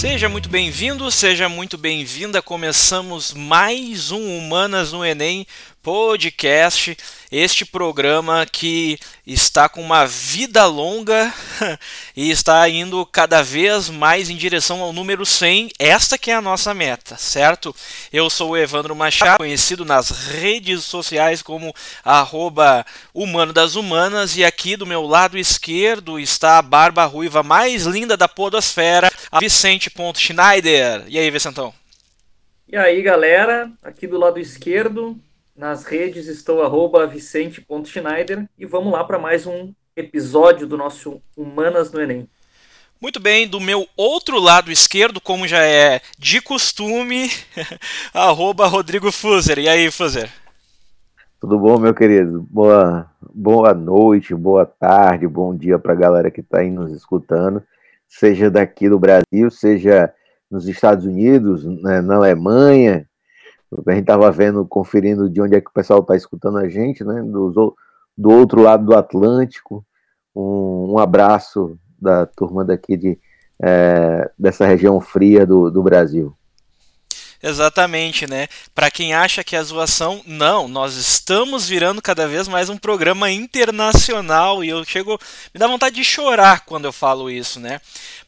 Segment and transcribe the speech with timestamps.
[0.00, 2.40] Seja muito bem-vindo, seja muito bem-vinda.
[2.40, 5.46] Começamos mais um Humanas no Enem
[5.82, 6.96] podcast,
[7.30, 11.32] este programa que está com uma vida longa
[12.16, 15.70] e está indo cada vez mais em direção ao número 100.
[15.78, 17.74] Esta que é a nossa meta, certo?
[18.12, 22.84] Eu sou o Evandro Machado, conhecido nas redes sociais como arroba
[23.14, 28.16] Humano das Humanas e aqui do meu lado esquerdo está a barba ruiva mais linda
[28.16, 31.04] da podosfera, a Vicente Schneider.
[31.06, 31.72] E aí, Vicentão?
[32.68, 35.18] E aí, galera, aqui do lado esquerdo,
[35.60, 41.92] nas redes estou arroba vicente.schneider e vamos lá para mais um episódio do nosso Humanas
[41.92, 42.26] no Enem.
[42.98, 47.28] Muito bem, do meu outro lado esquerdo, como já é de costume,
[48.14, 49.58] arroba Rodrigo Fuser.
[49.58, 50.30] E aí, Fuser?
[51.38, 52.40] Tudo bom, meu querido?
[52.50, 57.62] Boa, boa noite, boa tarde, bom dia para a galera que está aí nos escutando,
[58.08, 60.10] seja daqui do Brasil, seja
[60.50, 63.06] nos Estados Unidos, né, na Alemanha,
[63.86, 67.04] a gente estava vendo, conferindo de onde é que o pessoal está escutando a gente,
[67.04, 67.22] né?
[67.22, 67.76] Do,
[68.16, 69.84] do outro lado do Atlântico.
[70.34, 73.18] Um, um abraço da turma daqui de,
[73.62, 76.34] é, dessa região fria do, do Brasil.
[77.42, 78.48] Exatamente, né?
[78.74, 83.30] Para quem acha que é zoação, não, nós estamos virando cada vez mais um programa
[83.30, 85.18] internacional e eu chego,
[85.54, 87.80] me dá vontade de chorar quando eu falo isso, né?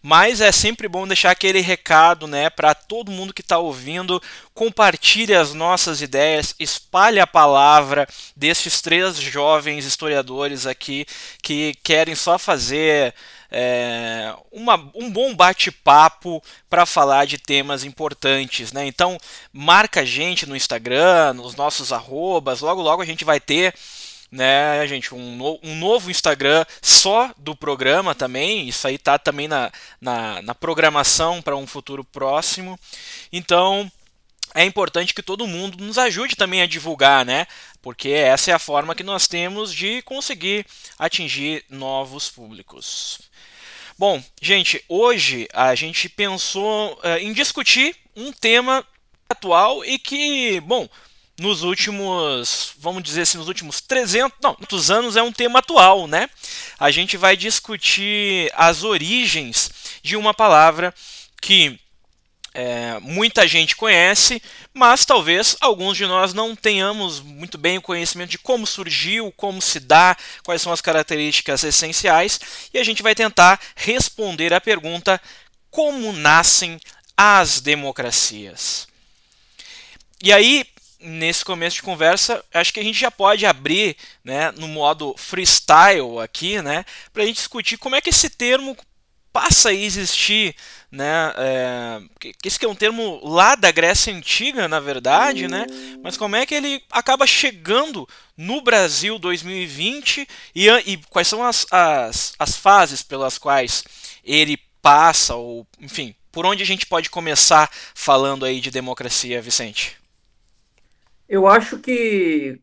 [0.02, 4.20] Mas é sempre bom deixar aquele recado, né, para todo mundo que está ouvindo,
[4.54, 11.04] compartilhe as nossas ideias, espalhe a palavra destes três jovens historiadores aqui
[11.42, 13.14] que querem só fazer
[13.52, 18.72] é, uma, um bom bate-papo para falar de temas importantes.
[18.72, 18.86] Né?
[18.86, 19.18] Então,
[19.52, 23.74] marca a gente no Instagram, nos nossos arrobas, logo logo a gente vai ter
[24.30, 28.66] né, gente, um, no, um novo Instagram só do programa também.
[28.66, 29.70] Isso aí tá também na,
[30.00, 32.80] na, na programação para um futuro próximo.
[33.30, 33.92] Então
[34.54, 37.46] é importante que todo mundo nos ajude também a divulgar, né?
[37.80, 40.66] Porque essa é a forma que nós temos de conseguir
[40.98, 43.20] atingir novos públicos.
[43.98, 48.86] Bom, gente, hoje a gente pensou uh, em discutir um tema
[49.28, 50.88] atual e que, bom,
[51.38, 56.06] nos últimos, vamos dizer assim, nos últimos 300, não, muitos anos é um tema atual,
[56.06, 56.28] né?
[56.78, 59.70] A gente vai discutir as origens
[60.02, 60.94] de uma palavra
[61.40, 61.78] que
[62.54, 64.42] é, muita gente conhece,
[64.74, 69.60] mas talvez alguns de nós não tenhamos muito bem o conhecimento de como surgiu, como
[69.62, 72.38] se dá, quais são as características essenciais,
[72.72, 75.20] e a gente vai tentar responder à pergunta:
[75.70, 76.78] como nascem
[77.16, 78.86] as democracias?
[80.22, 80.64] E aí,
[81.00, 86.20] nesse começo de conversa, acho que a gente já pode abrir, né, no modo freestyle
[86.22, 88.76] aqui, né, para a gente discutir como é que esse termo
[89.32, 90.54] passa a existir,
[90.90, 91.32] né?
[91.36, 92.00] É,
[92.44, 95.66] esse é um termo lá da Grécia antiga, na verdade, né?
[96.02, 98.06] Mas como é que ele acaba chegando
[98.36, 103.84] no Brasil 2020 e, e quais são as, as, as fases pelas quais
[104.22, 109.96] ele passa, ou enfim, por onde a gente pode começar falando aí de democracia, Vicente?
[111.28, 112.60] Eu acho que,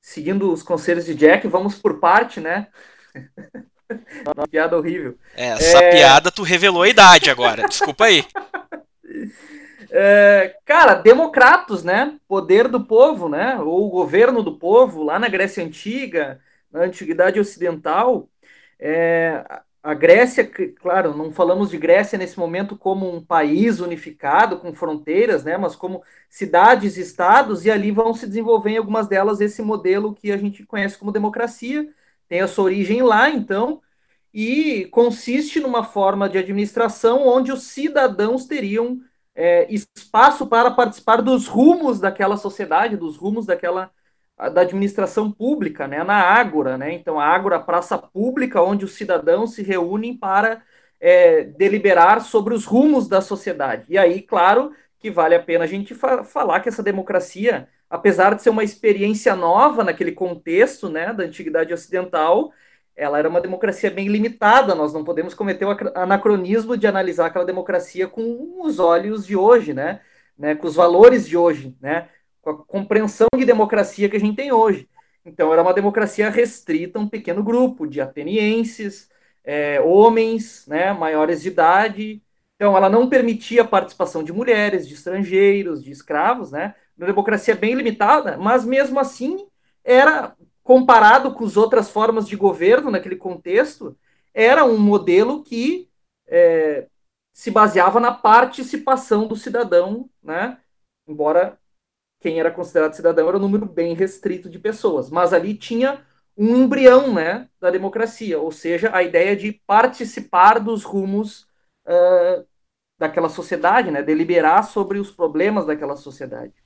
[0.00, 2.68] seguindo os conselhos de Jack, vamos por parte, né?
[4.36, 5.16] Uma piada horrível.
[5.36, 5.90] É, essa é...
[5.90, 8.24] piada tu revelou a idade agora, desculpa aí.
[9.96, 12.18] É, cara, democratos, né?
[12.26, 13.56] Poder do povo, né?
[13.60, 18.28] Ou governo do povo, lá na Grécia Antiga, na Antiguidade Ocidental.
[18.76, 19.44] É,
[19.80, 25.44] a Grécia, claro, não falamos de Grécia nesse momento como um país unificado, com fronteiras,
[25.44, 25.56] né?
[25.56, 30.32] Mas como cidades, estados, e ali vão se desenvolver em algumas delas esse modelo que
[30.32, 31.88] a gente conhece como democracia
[32.28, 33.80] tem a sua origem lá, então,
[34.32, 39.00] e consiste numa forma de administração onde os cidadãos teriam
[39.34, 43.90] é, espaço para participar dos rumos daquela sociedade, dos rumos daquela
[44.52, 49.54] da administração pública, né, na Ágora, né, então a Ágora, praça pública onde os cidadãos
[49.54, 50.60] se reúnem para
[51.00, 53.84] é, deliberar sobre os rumos da sociedade.
[53.88, 58.34] E aí, claro, que vale a pena a gente fa falar que essa democracia apesar
[58.34, 62.52] de ser uma experiência nova naquele contexto né, da antiguidade ocidental,
[62.96, 64.74] ela era uma democracia bem limitada.
[64.74, 69.72] Nós não podemos cometer o anacronismo de analisar aquela democracia com os olhos de hoje,
[69.72, 70.00] né?
[70.36, 70.56] né?
[70.56, 72.08] Com os valores de hoje, né?
[72.42, 74.88] Com a compreensão de democracia que a gente tem hoje.
[75.24, 79.08] Então, era uma democracia restrita a um pequeno grupo de atenienses,
[79.44, 80.92] é, homens, né?
[80.92, 82.22] Maiores de idade.
[82.56, 86.74] Então, ela não permitia a participação de mulheres, de estrangeiros, de escravos, né?
[86.96, 89.46] Uma democracia bem limitada, mas mesmo assim
[89.82, 93.96] era comparado com as outras formas de governo naquele contexto,
[94.32, 95.88] era um modelo que
[96.26, 96.86] é,
[97.32, 100.58] se baseava na participação do cidadão, né?
[101.06, 101.58] Embora
[102.20, 106.02] quem era considerado cidadão era um número bem restrito de pessoas, mas ali tinha
[106.36, 111.42] um embrião, né, da democracia, ou seja, a ideia de participar dos rumos
[111.86, 112.44] uh,
[112.98, 116.63] daquela sociedade, né, deliberar sobre os problemas daquela sociedade.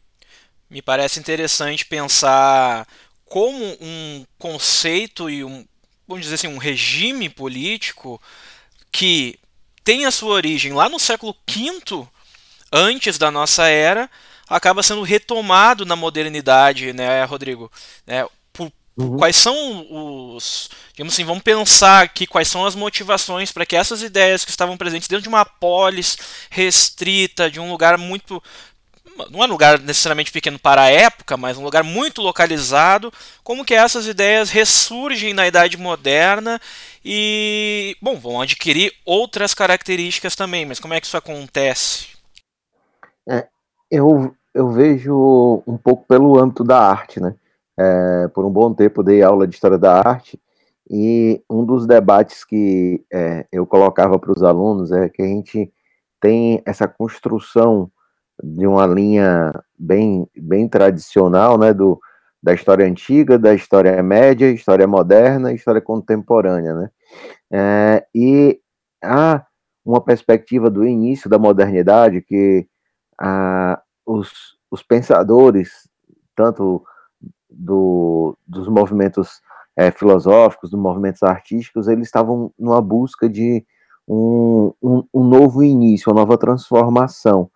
[0.70, 2.86] Me parece interessante pensar
[3.24, 5.66] como um conceito e um,
[6.06, 8.20] vamos dizer assim, um regime político
[8.90, 9.38] que
[9.84, 12.06] tem a sua origem lá no século V
[12.72, 14.10] antes da nossa era,
[14.48, 17.70] acaba sendo retomado na modernidade, né, Rodrigo?
[18.06, 19.16] É, por, uhum.
[19.18, 20.70] Quais são os.
[20.92, 24.76] Digamos assim, vamos pensar aqui quais são as motivações para que essas ideias que estavam
[24.76, 26.18] presentes dentro de uma polis
[26.50, 28.42] restrita, de um lugar muito
[29.30, 33.12] não é um lugar necessariamente pequeno para a época, mas um lugar muito localizado,
[33.42, 36.60] como que essas ideias ressurgem na Idade Moderna
[37.04, 42.08] e, bom, vão adquirir outras características também, mas como é que isso acontece?
[43.28, 43.46] É,
[43.90, 47.34] eu, eu vejo um pouco pelo âmbito da arte, né?
[47.80, 50.38] É, por um bom tempo dei aula de História da Arte
[50.90, 55.72] e um dos debates que é, eu colocava para os alunos é que a gente
[56.20, 57.90] tem essa construção
[58.42, 62.00] de uma linha bem, bem tradicional, né, do,
[62.42, 66.90] da história antiga, da história média, história moderna, história contemporânea, né,
[67.50, 68.60] é, e
[69.02, 69.44] há
[69.84, 72.66] uma perspectiva do início da modernidade que
[73.18, 74.30] ah, os,
[74.70, 75.88] os pensadores,
[76.36, 76.84] tanto
[77.50, 79.40] do, dos movimentos
[79.76, 83.64] é, filosóficos, dos movimentos artísticos, eles estavam numa busca de
[84.06, 87.50] um, um, um novo início, uma nova transformação,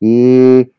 [0.00, 0.70] e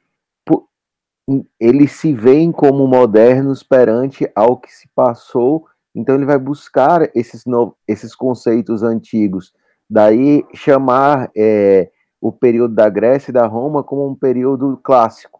[1.59, 7.43] eles se veem como modernos perante ao que se passou, então ele vai buscar esses,
[7.87, 9.53] esses conceitos antigos,
[9.89, 15.39] daí chamar é, o período da Grécia e da Roma como um período clássico.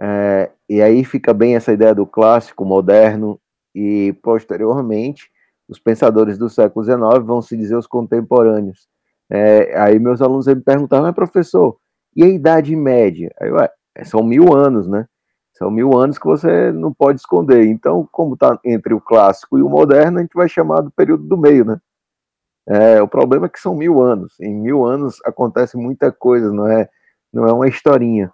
[0.00, 3.40] É, e aí fica bem essa ideia do clássico, moderno,
[3.74, 5.30] e posteriormente
[5.68, 8.88] os pensadores do século XIX vão se dizer os contemporâneos.
[9.30, 11.76] É, aí meus alunos me perguntavam, mas professor,
[12.14, 13.32] e a Idade Média?
[13.40, 13.70] Aí, ué,
[14.04, 15.06] são mil anos, né?
[15.52, 17.66] São mil anos que você não pode esconder.
[17.66, 21.24] Então, como está entre o clássico e o moderno, a gente vai chamar do período
[21.24, 21.78] do meio, né?
[22.68, 24.38] É, o problema é que são mil anos.
[24.40, 26.88] Em mil anos acontece muita coisa, não é,
[27.32, 28.32] não é uma historinha.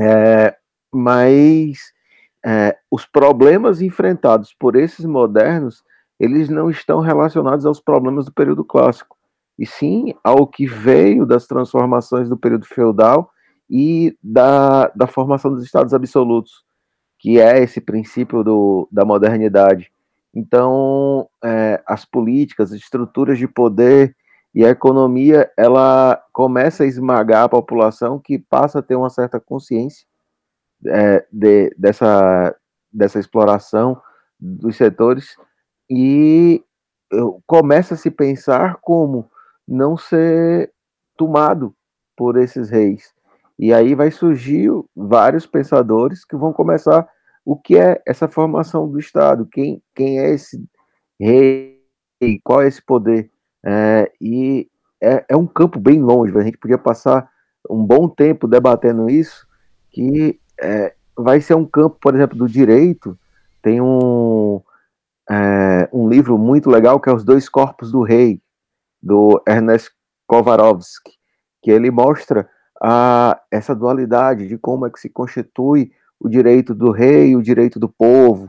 [0.00, 0.56] É,
[0.94, 1.78] mas
[2.46, 5.82] é, os problemas enfrentados por esses modernos,
[6.20, 9.17] eles não estão relacionados aos problemas do período clássico
[9.58, 13.30] e sim ao que veio das transformações do período feudal
[13.68, 16.64] e da, da formação dos estados absolutos,
[17.18, 19.90] que é esse princípio do, da modernidade.
[20.34, 24.14] Então, é, as políticas, as estruturas de poder
[24.54, 29.40] e a economia, ela começa a esmagar a população que passa a ter uma certa
[29.40, 30.06] consciência
[30.86, 32.54] é, de, dessa,
[32.92, 34.00] dessa exploração
[34.38, 35.36] dos setores
[35.90, 36.62] e
[37.46, 39.28] começa a se pensar como
[39.68, 40.72] não ser
[41.16, 41.74] tomado
[42.16, 43.12] por esses reis.
[43.58, 47.06] E aí vai surgir vários pensadores que vão começar
[47.44, 50.62] o que é essa formação do Estado, quem, quem é esse
[51.18, 51.80] rei,
[52.44, 53.30] qual é esse poder.
[53.64, 54.68] É, e
[55.00, 57.28] é, é, um campo bem longe, a gente podia passar
[57.68, 59.46] um bom tempo debatendo isso,
[59.90, 63.18] que é, vai ser um campo, por exemplo, do direito,
[63.62, 64.60] tem um,
[65.28, 68.40] é, um livro muito legal que é Os Dois Corpos do Rei,
[69.02, 69.90] do Ernest
[70.26, 71.12] Kovarovsky,
[71.62, 72.48] que ele mostra
[72.82, 75.90] a, essa dualidade de como é que se constitui
[76.20, 78.48] o direito do rei e o direito do povo,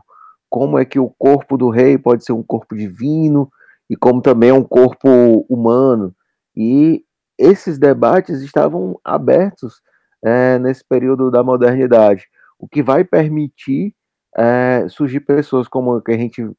[0.50, 3.50] como é que o corpo do rei pode ser um corpo divino
[3.90, 5.08] e como também é um corpo
[5.48, 6.16] humano.
[6.56, 7.04] E
[7.38, 9.82] esses debates estavam abertos
[10.24, 12.28] é, nesse período da modernidade,
[12.58, 13.96] o que vai permitir
[14.38, 16.50] é, surgir pessoas como que a gente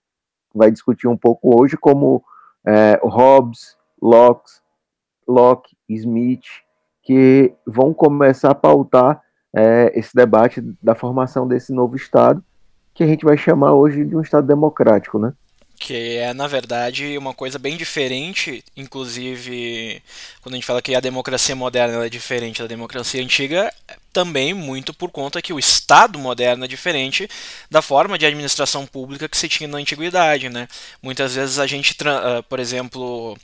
[0.54, 2.22] vai discutir um pouco hoje, como
[2.66, 4.50] é, Hobbes, Locke,
[5.26, 6.44] Locke Smith,
[7.02, 9.22] que vão começar a pautar
[9.54, 12.42] é, esse debate da formação desse novo Estado,
[12.94, 15.32] que a gente vai chamar hoje de um Estado democrático, né?
[15.80, 20.02] Que é na verdade uma coisa bem diferente, inclusive
[20.42, 23.72] quando a gente fala que a democracia moderna é diferente da democracia antiga,
[24.12, 27.26] também muito por conta que o Estado moderno é diferente
[27.70, 30.68] da forma de administração pública que se tinha na antiguidade, né?
[31.02, 33.36] Muitas vezes a gente, ah, por exemplo,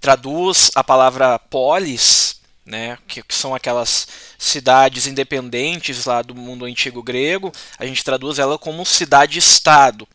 [0.00, 4.06] traduz a palavra polis né, que, que, são aquelas
[4.38, 10.08] cidades independentes lá do mundo antigo grego, a gente traduz ela como cidade-estado.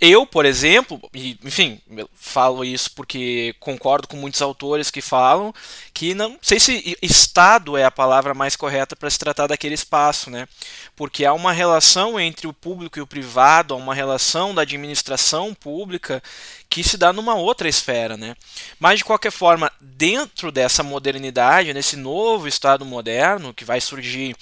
[0.00, 1.78] Eu, por exemplo, e, enfim,
[2.14, 5.52] falo isso porque concordo com muitos autores que falam
[5.92, 10.30] que não sei se Estado é a palavra mais correta para se tratar daquele espaço,
[10.30, 10.48] né?
[10.96, 15.52] Porque há uma relação entre o público e o privado, há uma relação da administração
[15.52, 16.22] pública
[16.70, 18.34] que se dá numa outra esfera, né?
[18.78, 24.34] Mas de qualquer forma, dentro dessa modernidade, nesse novo Estado moderno que vai surgir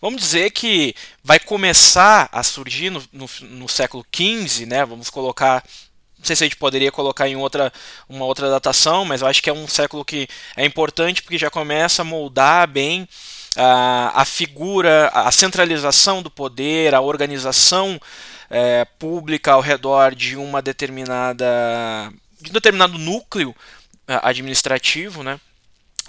[0.00, 4.84] vamos dizer que vai começar a surgir no, no, no século XV, né?
[4.84, 5.64] Vamos colocar
[6.18, 7.72] não sei se a gente poderia colocar em outra,
[8.08, 10.26] uma outra datação, mas eu acho que é um século que
[10.56, 13.08] é importante porque já começa a moldar bem
[13.56, 18.00] a, a figura, a centralização do poder, a organização
[18.50, 23.54] é, pública ao redor de uma determinada de um determinado núcleo
[24.06, 25.40] é, administrativo, né?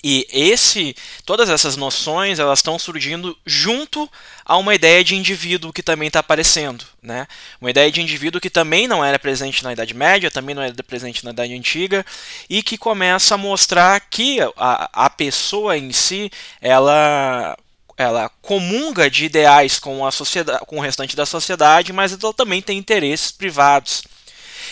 [0.04, 4.10] E esse, todas essas noções, elas estão surgindo junto
[4.46, 7.28] a uma ideia de indivíduo que também está aparecendo, né?
[7.60, 10.74] Uma ideia de indivíduo que também não era presente na Idade Média, também não era
[10.84, 12.06] presente na Idade Antiga
[12.50, 17.58] e que começa a mostrar que a, a pessoa em si, ela
[17.98, 22.62] ela comunga de ideais com a sociedade, com o restante da sociedade, mas ela também
[22.62, 24.04] tem interesses privados.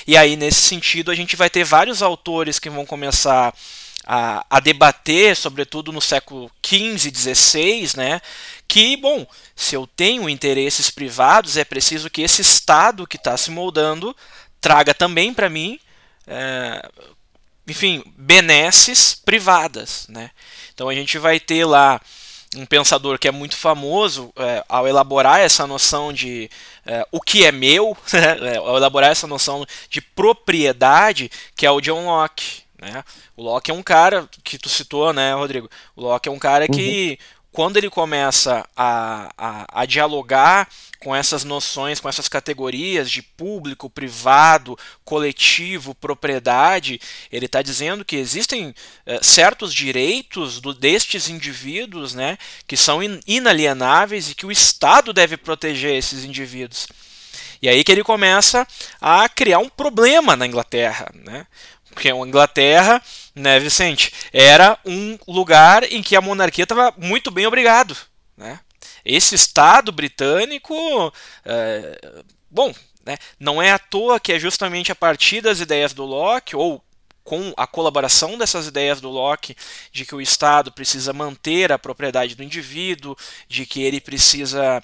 [0.08, 3.54] E aí nesse sentido a gente vai ter vários autores que vão começar
[4.10, 8.22] a, a debater, sobretudo no século XV, XVI, né,
[8.66, 13.52] que, bom, se eu tenho interesses privados, é preciso que esse Estado que está se
[13.52, 14.16] moldando
[14.62, 15.78] traga também para mim,
[16.26, 16.90] é,
[17.68, 20.06] enfim, benesses privadas.
[20.08, 20.32] Né?
[20.74, 22.00] Então a gente vai ter lá
[22.56, 26.50] um pensador que é muito famoso é, ao elaborar essa noção de
[26.86, 27.96] é, o que é meu,
[28.42, 32.67] né, ao elaborar essa noção de propriedade, que é o John Locke.
[32.80, 33.04] Né?
[33.36, 35.70] O Locke é um cara que tu citou, né, Rodrigo?
[35.96, 37.48] O Locke é um cara que, uhum.
[37.52, 40.70] quando ele começa a, a, a, dialogar
[41.00, 48.16] com essas noções, com essas categorias de público, privado, coletivo, propriedade, ele está dizendo que
[48.16, 54.52] existem é, certos direitos do, destes indivíduos né, que são in, inalienáveis e que o
[54.52, 56.88] Estado deve proteger esses indivíduos.
[57.62, 58.68] E aí que ele começa
[59.02, 61.48] a criar um problema na Inglaterra, né?
[61.98, 63.02] Porque a Inglaterra,
[63.34, 67.98] né, Vicente, era um lugar em que a monarquia estava muito bem obrigado.
[68.38, 68.60] Né?
[69.04, 70.76] Esse Estado britânico,
[71.44, 72.72] é, bom,
[73.04, 76.84] né, não é à toa que é justamente a partir das ideias do Locke, ou
[77.24, 79.58] com a colaboração dessas ideias do Locke,
[79.92, 83.18] de que o Estado precisa manter a propriedade do indivíduo,
[83.50, 84.84] de que ele precisa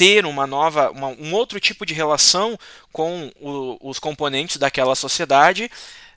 [0.00, 2.58] ter uma nova, uma, um outro tipo de relação
[2.90, 5.70] com o, os componentes daquela sociedade,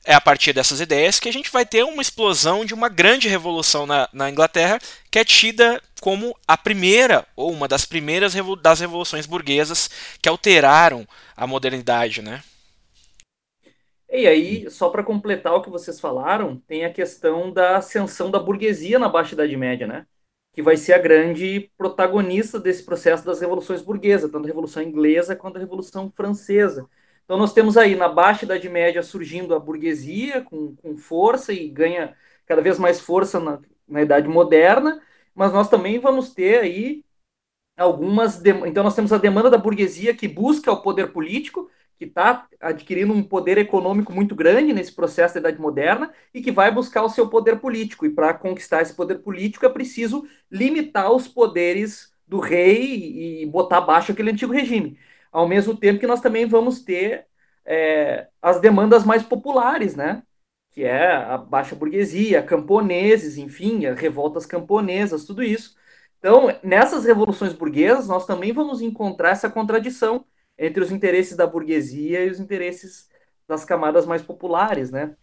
[0.05, 3.27] é a partir dessas ideias que a gente vai ter uma explosão de uma grande
[3.27, 4.79] revolução na, na Inglaterra,
[5.10, 9.89] que é tida como a primeira, ou uma das primeiras das revoluções burguesas
[10.22, 12.43] que alteraram a modernidade, né?
[14.10, 18.38] E aí, só para completar o que vocês falaram, tem a questão da ascensão da
[18.39, 20.05] burguesia na Baixa Idade Média, né?
[20.53, 25.36] Que vai ser a grande protagonista desse processo das revoluções burguesas, tanto a Revolução Inglesa
[25.36, 26.88] quanto a Revolução Francesa
[27.24, 31.70] então nós temos aí na Baixa Idade Média surgindo a burguesia com, com força e
[31.70, 32.15] ganha
[32.46, 35.01] cada vez mais força na, na Idade Moderna,
[35.34, 37.03] mas nós também vamos ter aí
[37.77, 38.44] algumas.
[38.46, 43.13] Então nós temos a demanda da burguesia que busca o poder político, que está adquirindo
[43.13, 47.10] um poder econômico muito grande nesse processo da Idade Moderna e que vai buscar o
[47.10, 48.06] seu poder político.
[48.06, 53.77] E para conquistar esse poder político é preciso limitar os poderes do rei e botar
[53.77, 54.98] abaixo aquele antigo regime
[55.34, 57.25] ao mesmo tempo que nós também vamos ter
[57.66, 60.24] é, as demandas mais populares, né?
[60.72, 65.75] Que é a baixa burguesia, camponeses, enfim, revoltas camponesas, tudo isso.
[66.20, 70.25] Então, nessas revoluções burguesas, nós também vamos encontrar essa contradição
[70.58, 73.10] entre os interesses da burguesia e os interesses
[73.48, 75.16] das camadas mais populares, né?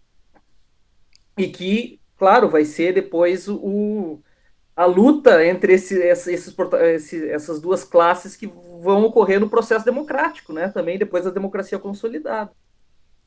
[1.39, 4.21] E que, claro, vai ser depois o,
[4.77, 6.55] a luta entre esse, esses,
[7.31, 8.47] essas duas classes que
[8.81, 10.69] vão ocorrer no processo democrático, né?
[10.69, 12.51] Também depois da democracia consolidada.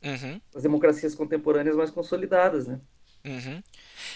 [0.03, 0.41] Uhum.
[0.53, 2.79] As democracias contemporâneas mais consolidadas, né?
[3.25, 3.63] Uhum.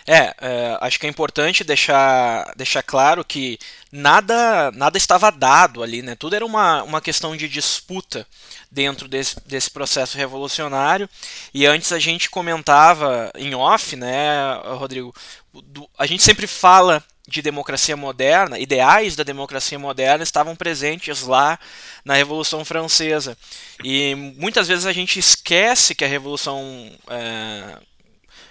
[0.06, 3.58] É, é, acho que é importante deixar, deixar claro que
[3.90, 6.16] nada, nada estava dado ali, né?
[6.16, 8.28] Tudo era uma, uma questão de disputa
[8.70, 11.10] dentro desse, desse processo revolucionário.
[11.54, 15.14] E antes a gente comentava em off, né, Rodrigo?
[15.54, 21.60] Do, a gente sempre fala de democracia moderna, ideais da democracia moderna estavam presentes lá
[22.06, 23.38] na Revolução Francesa.
[23.84, 26.90] E muitas vezes a gente esquece que a Revolução.
[27.10, 27.78] É,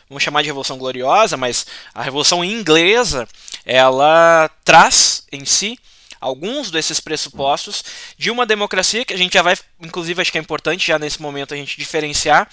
[0.09, 3.27] vamos chamar de Revolução Gloriosa, mas a Revolução Inglesa
[3.65, 5.79] ela traz em si
[6.21, 7.83] alguns desses pressupostos
[8.19, 11.21] de uma democracia que a gente já vai, inclusive acho que é importante já nesse
[11.21, 12.49] momento a gente diferenciar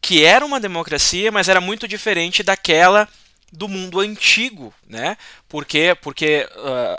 [0.00, 3.08] que era uma democracia, mas era muito diferente daquela
[3.52, 5.16] do mundo antigo, né?
[5.48, 6.48] Porque, porque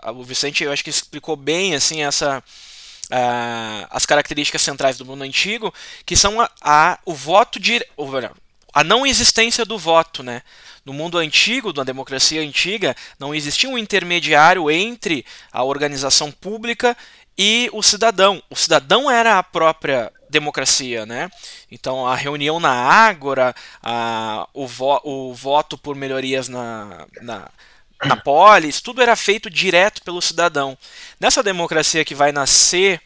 [0.05, 5.05] uh, o Vicente, eu acho que explicou bem assim essa uh, as características centrais do
[5.05, 5.73] mundo antigo,
[6.05, 7.85] que são a, a o voto de
[8.73, 10.41] a não existência do voto, né?
[10.85, 16.95] No mundo antigo, na democracia antiga, não existia um intermediário entre a organização pública
[17.41, 18.43] e o cidadão.
[18.49, 21.31] O cidadão era a própria democracia, né?
[21.71, 27.49] Então a reunião na Ágora, a, o, vo, o voto por melhorias na, na,
[28.03, 30.77] na polis, tudo era feito direto pelo cidadão.
[31.17, 33.01] Nessa democracia que vai nascer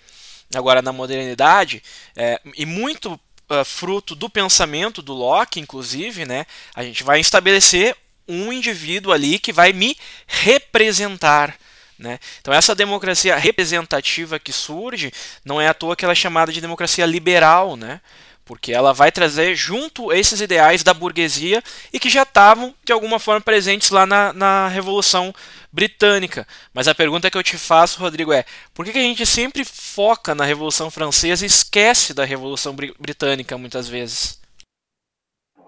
[0.56, 1.84] agora na modernidade,
[2.16, 7.96] é, e muito uh, fruto do pensamento do Locke, inclusive, né, a gente vai estabelecer
[8.28, 9.98] um indivíduo ali que vai me
[10.28, 11.56] representar.
[11.97, 12.19] Né?
[12.41, 15.12] Então, essa democracia representativa que surge
[15.45, 18.01] não é à toa que ela é chamada de democracia liberal, né?
[18.45, 23.19] porque ela vai trazer junto esses ideais da burguesia e que já estavam, de alguma
[23.19, 25.33] forma, presentes lá na, na Revolução
[25.71, 26.47] Britânica.
[26.73, 29.63] Mas a pergunta que eu te faço, Rodrigo, é: por que, que a gente sempre
[29.63, 34.39] foca na Revolução Francesa e esquece da Revolução Britânica muitas vezes?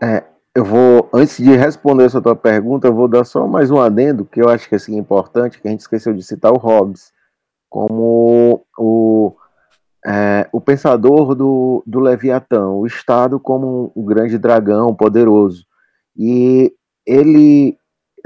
[0.03, 0.23] É,
[0.55, 4.23] eu vou, antes de responder essa tua pergunta, eu vou dar só mais um adendo,
[4.23, 7.11] que eu acho que assim, é importante, que a gente esqueceu de citar o Hobbes,
[7.69, 9.35] como o,
[10.07, 15.65] é, o pensador do, do Leviatã, o Estado como um, um grande dragão poderoso.
[16.15, 16.73] E
[17.05, 17.77] ele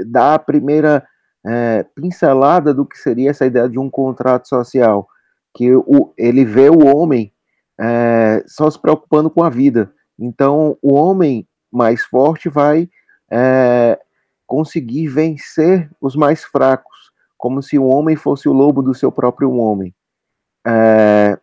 [0.06, 1.04] dá a primeira
[1.44, 5.08] é, pincelada do que seria essa ideia de um contrato social,
[5.52, 7.32] que o, ele vê o homem
[7.80, 9.92] é, só se preocupando com a vida.
[10.16, 12.88] Então, o homem mais forte vai
[13.30, 13.98] é,
[14.46, 19.52] conseguir vencer os mais fracos, como se o homem fosse o lobo do seu próprio
[19.52, 19.94] homem.
[20.66, 21.38] É,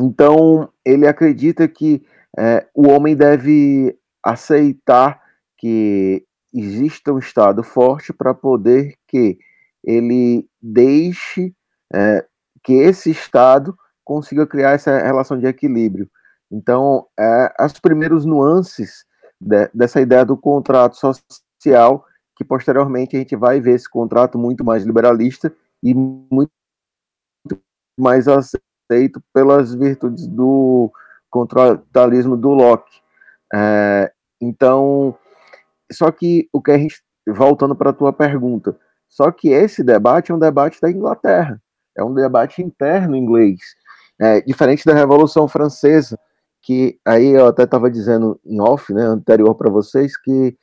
[0.00, 2.04] então, ele acredita que
[2.36, 5.22] é, o homem deve aceitar
[5.58, 9.38] que exista um Estado forte para poder que
[9.82, 11.54] ele deixe
[11.92, 12.24] é,
[12.62, 16.08] que esse Estado consiga criar essa relação de equilíbrio.
[16.50, 19.04] Então, é, as primeiras nuances
[19.44, 24.64] de, dessa ideia do contrato social, que posteriormente a gente vai ver esse contrato muito
[24.64, 26.50] mais liberalista e muito
[27.98, 30.90] mais aceito pelas virtudes do
[31.30, 33.00] contratualismo do Locke.
[33.52, 35.16] É, então,
[35.92, 38.76] só que o que a gente, voltando para a tua pergunta,
[39.08, 41.62] só que esse debate é um debate da Inglaterra,
[41.96, 43.60] é um debate interno inglês,
[44.18, 46.18] é, diferente da Revolução Francesa,
[46.64, 50.56] que aí eu até estava dizendo em off, né, anterior para vocês, que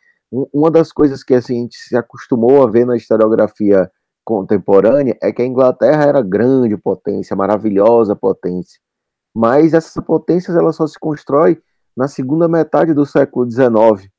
[0.52, 3.90] uma das coisas que assim, a gente se acostumou a ver na historiografia
[4.26, 8.80] contemporânea é que a Inglaterra era grande potência, maravilhosa potência,
[9.36, 11.62] mas essa potência ela só se constrói
[11.96, 14.10] na segunda metade do século XIX.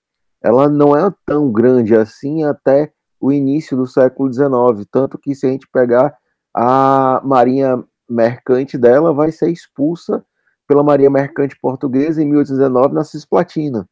[0.41, 5.47] Ela não é tão grande assim até o início do século XIX, tanto que se
[5.47, 6.17] a gente pegar
[6.55, 10.25] a marinha mercante dela vai ser expulsa
[10.67, 13.89] pela Maria Mercante Portuguesa em 1819 na Cisplatina,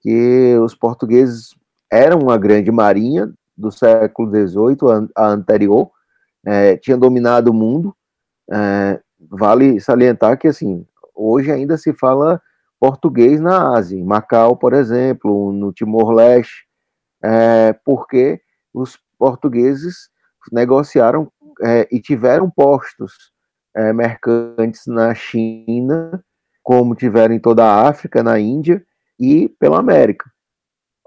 [0.00, 1.54] que os portugueses
[1.90, 5.90] eram uma grande marinha do século XVIII, a anterior,
[6.46, 7.94] é, tinha dominado o mundo.
[8.50, 9.00] É,
[9.30, 12.40] vale salientar que assim hoje ainda se fala
[12.78, 16.66] português na Ásia, em Macau, por exemplo, no Timor-Leste,
[17.22, 18.40] é, porque
[18.72, 20.08] os portugueses
[20.52, 21.30] negociaram
[21.62, 23.32] é, e tiveram postos
[23.78, 26.20] é, mercantes na China,
[26.64, 28.84] como tiveram em toda a África, na Índia
[29.18, 30.28] e pela América.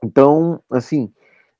[0.01, 1.11] Então, assim,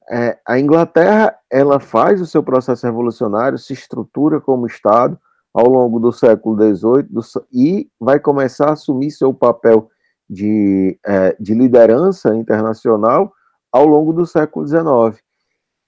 [0.10, 5.20] é, a Inglaterra ela faz o seu processo revolucionário, se estrutura como Estado
[5.54, 9.90] ao longo do século XVIII e vai começar a assumir seu papel
[10.30, 13.34] de, é, de liderança internacional
[13.70, 15.22] ao longo do século XIX.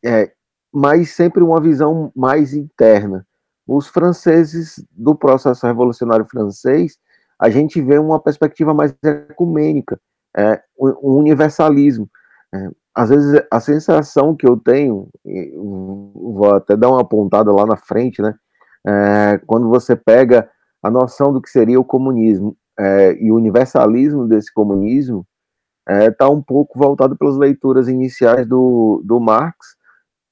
[0.03, 0.33] É,
[0.71, 3.25] mas sempre uma visão mais interna
[3.67, 6.97] os franceses do processo revolucionário francês,
[7.39, 9.99] a gente vê uma perspectiva mais ecumênica,
[10.35, 12.09] é, um universalismo.
[12.53, 15.09] É, às vezes a sensação que eu tenho,
[16.13, 18.35] vou até dar uma pontada lá na frente, né?
[18.85, 20.49] É, quando você pega
[20.81, 25.25] a noção do que seria o comunismo é, e o universalismo desse comunismo,
[25.87, 29.75] está é, um pouco voltado pelas leituras iniciais do, do Marx,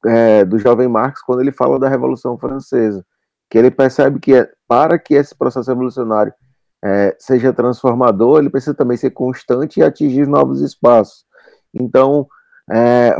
[0.05, 3.05] é, do jovem Marx, quando ele fala da Revolução Francesa,
[3.51, 6.33] que ele percebe que é, para que esse processo revolucionário
[6.81, 11.25] é, seja transformador, ele precisa também ser constante e atingir novos espaços.
[11.73, 12.25] Então,
[12.71, 13.13] é,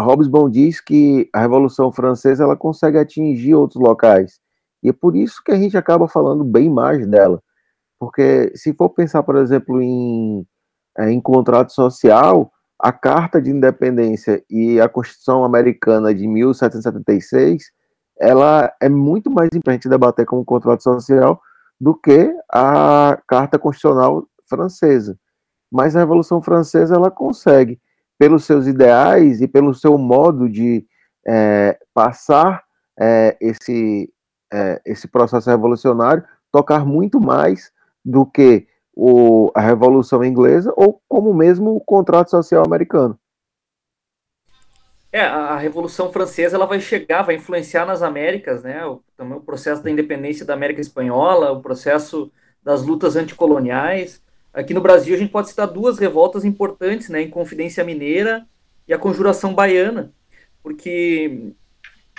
[0.49, 4.39] diz que a Revolução Francesa ela consegue atingir outros locais.
[4.81, 7.43] E é por isso que a gente acaba falando bem mais dela.
[7.99, 10.47] Porque se for pensar, por exemplo, em,
[10.97, 17.65] é, em contrato social, a Carta de Independência e a Constituição Americana de 1776,
[18.21, 21.41] ela é muito mais importante debater como contrato social
[21.79, 25.17] do que a Carta Constitucional Francesa.
[25.71, 27.79] Mas a Revolução Francesa ela consegue
[28.19, 30.85] pelos seus ideais e pelo seu modo de
[31.27, 32.63] é, passar
[32.99, 34.13] é, esse,
[34.53, 37.71] é, esse processo revolucionário, tocar muito mais
[38.05, 43.17] do que o, a Revolução Inglesa ou como mesmo o contrato social americano.
[45.11, 48.85] É, a Revolução Francesa ela vai chegar, vai influenciar nas Américas, né?
[48.85, 52.31] O, também o processo da independência da América Espanhola, o processo
[52.63, 54.23] das lutas anticoloniais.
[54.53, 58.45] Aqui no Brasil, a gente pode citar duas revoltas importantes, né, em Confidência Mineira
[58.87, 60.13] e a Conjuração Baiana,
[60.61, 61.53] porque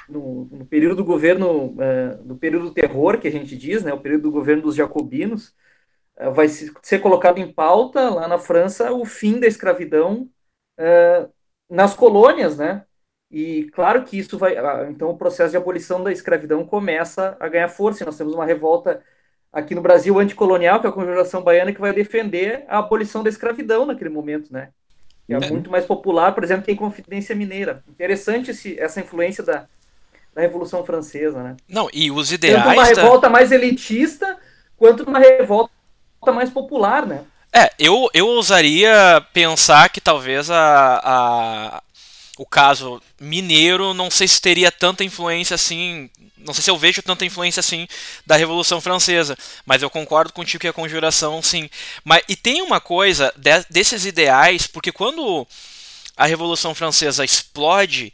[0.09, 3.92] no, no período do governo, é, no período do terror, que a gente diz, né,
[3.92, 5.55] o período do governo dos jacobinos,
[6.16, 10.28] é, vai ser colocado em pauta lá na França o fim da escravidão
[10.78, 11.28] é,
[11.72, 12.82] nas colônias, né?
[13.30, 14.54] E claro que isso vai.
[14.90, 18.04] Então, o processo de abolição da escravidão começa a ganhar força.
[18.04, 19.00] Nós temos uma revolta
[19.50, 23.30] aqui no Brasil anticolonial, que é a Conjuração Baiana, que vai defender a abolição da
[23.30, 24.68] escravidão naquele momento, né?
[25.26, 25.50] Que é, é.
[25.50, 27.82] muito mais popular, por exemplo, que em Confidência Mineira.
[27.88, 29.66] Interessante esse, essa influência da,
[30.35, 31.56] da Revolução Francesa, né?
[31.66, 32.62] Não, e os ideais...
[32.62, 34.38] Tanto uma revolta mais elitista,
[34.76, 35.72] quanto uma revolta
[36.35, 37.24] mais popular, né?
[37.54, 41.82] É, eu, eu ousaria pensar que talvez a, a,
[42.38, 46.10] o caso mineiro, não sei se teria tanta influência assim
[46.44, 47.86] não sei se eu vejo tanta influência assim
[48.26, 51.70] da Revolução Francesa, mas eu concordo contigo que a conjuração sim.
[52.04, 55.46] Mas e tem uma coisa de, desses ideais, porque quando
[56.16, 58.12] a Revolução Francesa explode,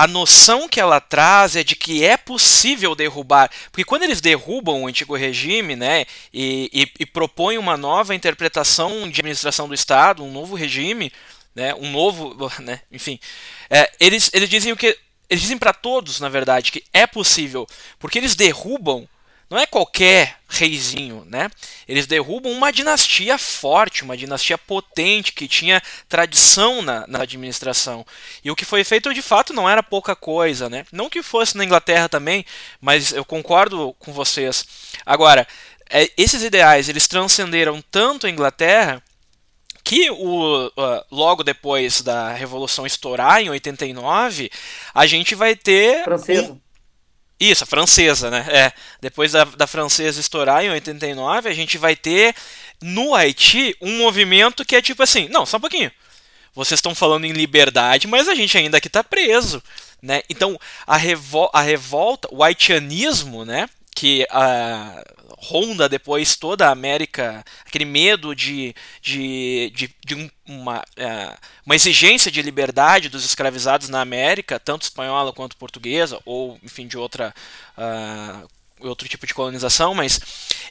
[0.00, 4.82] a noção que ela traz é de que é possível derrubar, porque quando eles derrubam
[4.82, 10.24] o antigo regime, né, e, e, e propõem uma nova interpretação de administração do Estado,
[10.24, 11.12] um novo regime,
[11.54, 12.34] né, um novo,
[12.64, 13.20] né, enfim,
[13.68, 14.96] é, eles, eles dizem o que
[15.28, 17.66] eles dizem para todos, na verdade, que é possível,
[17.98, 19.06] porque eles derrubam
[19.50, 21.50] não é qualquer reizinho, né?
[21.88, 28.06] Eles derrubam uma dinastia forte, uma dinastia potente que tinha tradição na, na, administração.
[28.44, 30.86] E o que foi feito de fato não era pouca coisa, né?
[30.92, 32.44] Não que fosse na Inglaterra também,
[32.80, 34.64] mas eu concordo com vocês.
[35.04, 35.46] Agora,
[35.90, 39.02] é, esses ideais eles transcenderam tanto a Inglaterra
[39.82, 44.50] que o, uh, logo depois da Revolução estourar, em 89,
[44.94, 46.04] a gente vai ter.
[46.04, 46.52] Francesa.
[46.52, 46.69] Um...
[47.40, 48.46] Isso, a francesa, né?
[48.50, 48.72] É.
[49.00, 52.34] Depois da, da francesa estourar em 89, a gente vai ter
[52.82, 55.90] no Haiti um movimento que é tipo assim: não, só um pouquinho.
[56.54, 59.62] Vocês estão falando em liberdade, mas a gente ainda aqui está preso.
[60.02, 60.22] Né?
[60.28, 63.68] Então, a, revol a revolta, o haitianismo, né?
[63.94, 70.78] que uh, ronda depois toda a América, aquele medo de, de, de, de um, uma,
[70.80, 76.86] uh, uma exigência de liberdade dos escravizados na América, tanto espanhola quanto portuguesa, ou enfim,
[76.86, 77.34] de outra
[77.78, 78.48] uh,
[78.88, 80.20] outro tipo de colonização, mas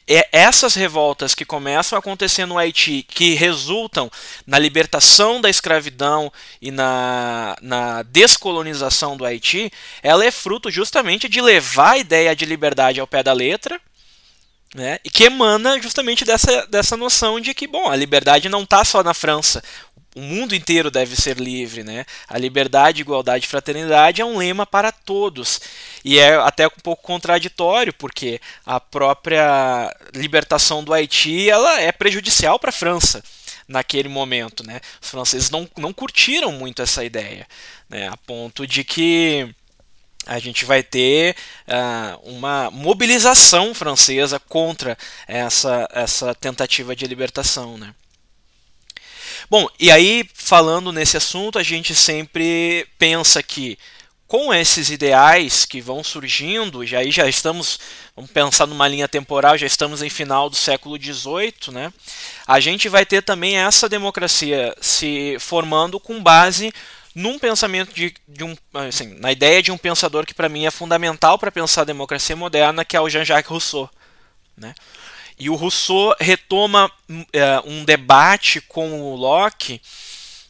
[0.07, 4.09] é essas revoltas que começam a acontecer no Haiti, que resultam
[4.47, 11.39] na libertação da escravidão e na, na descolonização do Haiti, ela é fruto justamente de
[11.39, 13.79] levar a ideia de liberdade ao pé da letra,
[14.75, 18.85] né, e que emana justamente dessa, dessa noção de que, bom, a liberdade não está
[18.85, 19.63] só na França,
[20.15, 22.05] o mundo inteiro deve ser livre, né?
[22.27, 25.61] A liberdade, igualdade e fraternidade é um lema para todos.
[26.03, 32.59] E é até um pouco contraditório, porque a própria libertação do Haiti ela é prejudicial
[32.59, 33.23] para a França
[33.67, 34.81] naquele momento, né?
[34.99, 37.47] Os franceses não, não curtiram muito essa ideia,
[37.87, 38.07] né?
[38.07, 39.53] A ponto de que
[40.25, 41.35] a gente vai ter
[41.67, 47.93] uh, uma mobilização francesa contra essa, essa tentativa de libertação, né?
[49.49, 53.79] Bom, e aí, falando nesse assunto, a gente sempre pensa que
[54.27, 57.79] com esses ideais que vão surgindo, já aí já estamos,
[58.15, 61.91] vamos pensar numa linha temporal, já estamos em final do século XVIII, né?
[62.45, 66.71] A gente vai ter também essa democracia se formando com base
[67.19, 70.71] num pensamento de, de um, assim, na ideia de um pensador que para mim é
[70.71, 73.89] fundamental para pensar a democracia moderna, que é o Jean-Jacques Rousseau,
[74.57, 74.73] né?
[75.37, 76.91] E o Rousseau retoma
[77.31, 79.81] é, um debate com o Locke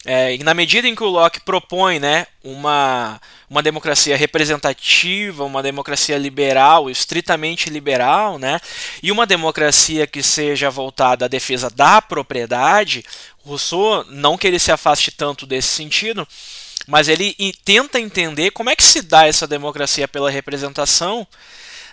[0.06, 5.62] é, e na medida em que o Locke propõe né, uma, uma democracia representativa, uma
[5.62, 8.60] democracia liberal, estritamente liberal, né,
[9.04, 13.04] e uma democracia que seja voltada à defesa da propriedade,
[13.46, 16.26] Rousseau, não que ele se afaste tanto desse sentido,
[16.90, 21.26] mas ele tenta entender como é que se dá essa democracia pela representação,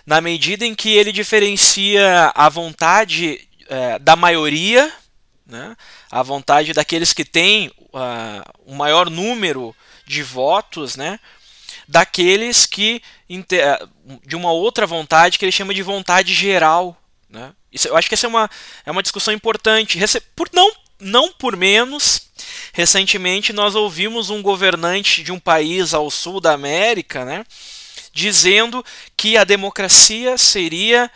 [0.03, 4.91] na medida em que ele diferencia a vontade é, da maioria,
[5.45, 5.77] né,
[6.09, 11.19] a vontade daqueles que têm uh, um maior número de votos, né,
[11.87, 13.01] daqueles que
[14.25, 17.53] de uma outra vontade que ele chama de vontade geral, né?
[17.71, 18.49] Isso, eu acho que essa é uma,
[18.85, 19.99] é uma discussão importante.
[20.33, 22.29] Por não não por menos,
[22.73, 27.43] recentemente nós ouvimos um governante de um país ao sul da América, né,
[28.11, 28.83] dizendo
[29.15, 31.09] que a democracia seria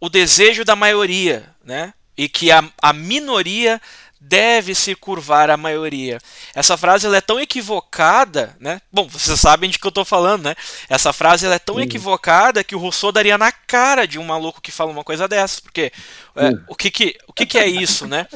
[0.00, 3.80] o desejo da maioria, né, e que a, a minoria
[4.20, 6.18] deve se curvar à maioria.
[6.54, 8.80] Essa frase ela é tão equivocada, né?
[8.92, 10.54] Bom, vocês sabem de que eu estou falando, né?
[10.90, 14.60] Essa frase ela é tão equivocada que o Rousseau daria na cara de um maluco
[14.60, 15.90] que fala uma coisa dessa, porque
[16.36, 18.26] é, o, que, que, o que, que é isso, né?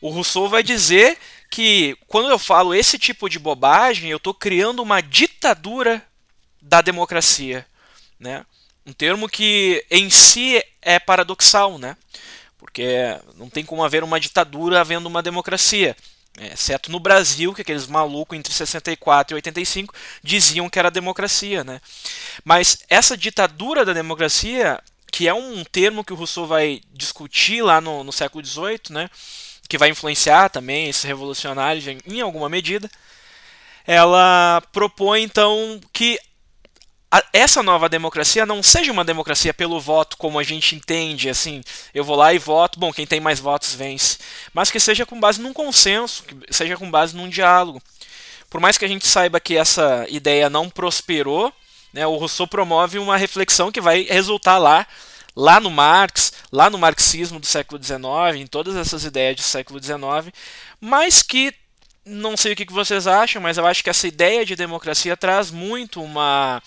[0.00, 1.18] O Rousseau vai dizer
[1.50, 6.00] que quando eu falo esse tipo de bobagem, eu estou criando uma ditadura
[6.62, 7.66] da democracia,
[8.20, 8.46] né?
[8.86, 11.96] Um termo que em si é paradoxal, né?
[12.74, 15.96] Porque não tem como haver uma ditadura havendo uma democracia.
[16.36, 21.62] É, exceto no Brasil, que aqueles malucos entre 64 e 85 diziam que era democracia.
[21.62, 21.80] Né?
[22.44, 24.82] Mas essa ditadura da democracia,
[25.12, 29.08] que é um termo que o Rousseau vai discutir lá no, no século XVIII, né?
[29.68, 32.90] que vai influenciar também esses revolucionários em alguma medida,
[33.86, 36.18] ela propõe então que
[37.32, 42.04] essa nova democracia não seja uma democracia pelo voto como a gente entende, assim, eu
[42.04, 44.18] vou lá e voto, bom, quem tem mais votos vence,
[44.52, 47.80] mas que seja com base num consenso, que seja com base num diálogo.
[48.48, 51.52] Por mais que a gente saiba que essa ideia não prosperou,
[51.92, 54.86] né, o Rousseau promove uma reflexão que vai resultar lá,
[55.36, 59.82] lá no Marx, lá no marxismo do século XIX, em todas essas ideias do século
[59.82, 60.32] XIX,
[60.80, 61.52] mas que
[62.04, 65.50] não sei o que vocês acham, mas eu acho que essa ideia de democracia traz
[65.50, 66.62] muito uma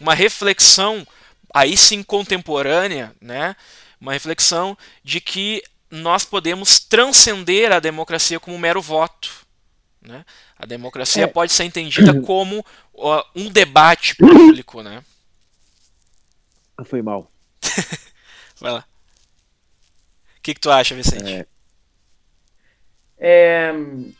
[0.00, 1.06] uma reflexão,
[1.54, 3.54] aí sim contemporânea, né?
[4.00, 9.46] uma reflexão de que nós podemos transcender a democracia como um mero voto.
[10.00, 10.24] Né?
[10.56, 11.26] A democracia é.
[11.26, 14.82] pode ser entendida como uh, um debate público.
[14.82, 15.04] Né?
[16.84, 17.30] Foi mal.
[18.58, 18.84] Vai lá.
[20.38, 21.30] O que, que tu acha, Vicente?
[21.30, 21.46] É...
[23.18, 23.72] É...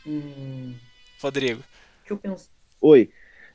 [0.06, 0.76] Hum...
[1.22, 1.64] Rodrigo.
[2.82, 3.10] Oi.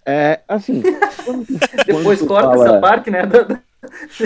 [0.06, 0.84] É, assim.
[1.24, 1.46] Quando,
[1.86, 2.66] Depois quando corta fala...
[2.66, 3.24] essa parte, né?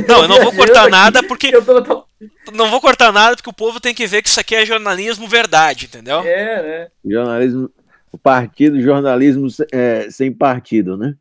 [0.08, 1.52] Não, eu não vou cortar nada porque.
[1.62, 2.06] Tô...
[2.54, 5.28] Não vou cortar nada porque o povo tem que ver que isso aqui é jornalismo
[5.28, 6.20] verdade, entendeu?
[6.22, 6.88] É, né?
[7.06, 7.70] Jornalismo.
[8.12, 11.16] O partido, jornalismo é, sem partido, né?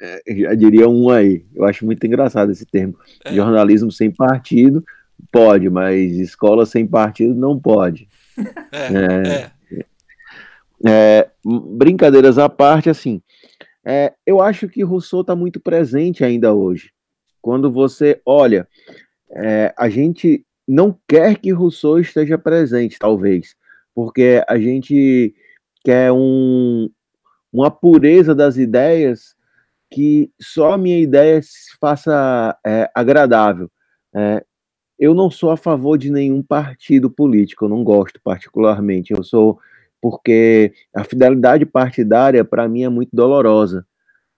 [0.00, 1.44] É, já diria um aí.
[1.54, 2.96] Eu acho muito engraçado esse termo.
[3.24, 3.34] É.
[3.34, 4.84] Jornalismo sem partido
[5.32, 8.08] pode, mas escola sem partido não pode.
[8.72, 9.84] É, é.
[10.86, 13.20] é brincadeiras à parte, assim,
[13.90, 16.92] é, eu acho que Rousseau está muito presente ainda hoje.
[17.40, 18.68] Quando você olha,
[19.30, 23.56] é, a gente não quer que Rousseau esteja presente, talvez,
[23.94, 25.34] porque a gente
[25.82, 26.90] quer um,
[27.50, 29.34] uma pureza das ideias
[29.90, 33.70] que só a minha ideia se faça é, agradável.
[34.14, 34.44] É,
[34.98, 39.14] eu não sou a favor de nenhum partido político, eu não gosto particularmente.
[39.14, 39.58] Eu sou
[40.00, 43.86] porque a fidelidade partidária, para mim, é muito dolorosa.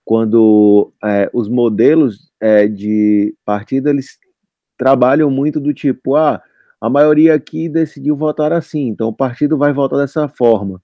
[0.03, 4.17] Quando é, os modelos é, de partido, eles
[4.77, 6.41] trabalham muito do tipo, ah,
[6.81, 10.81] a maioria aqui decidiu votar assim, então o partido vai votar dessa forma.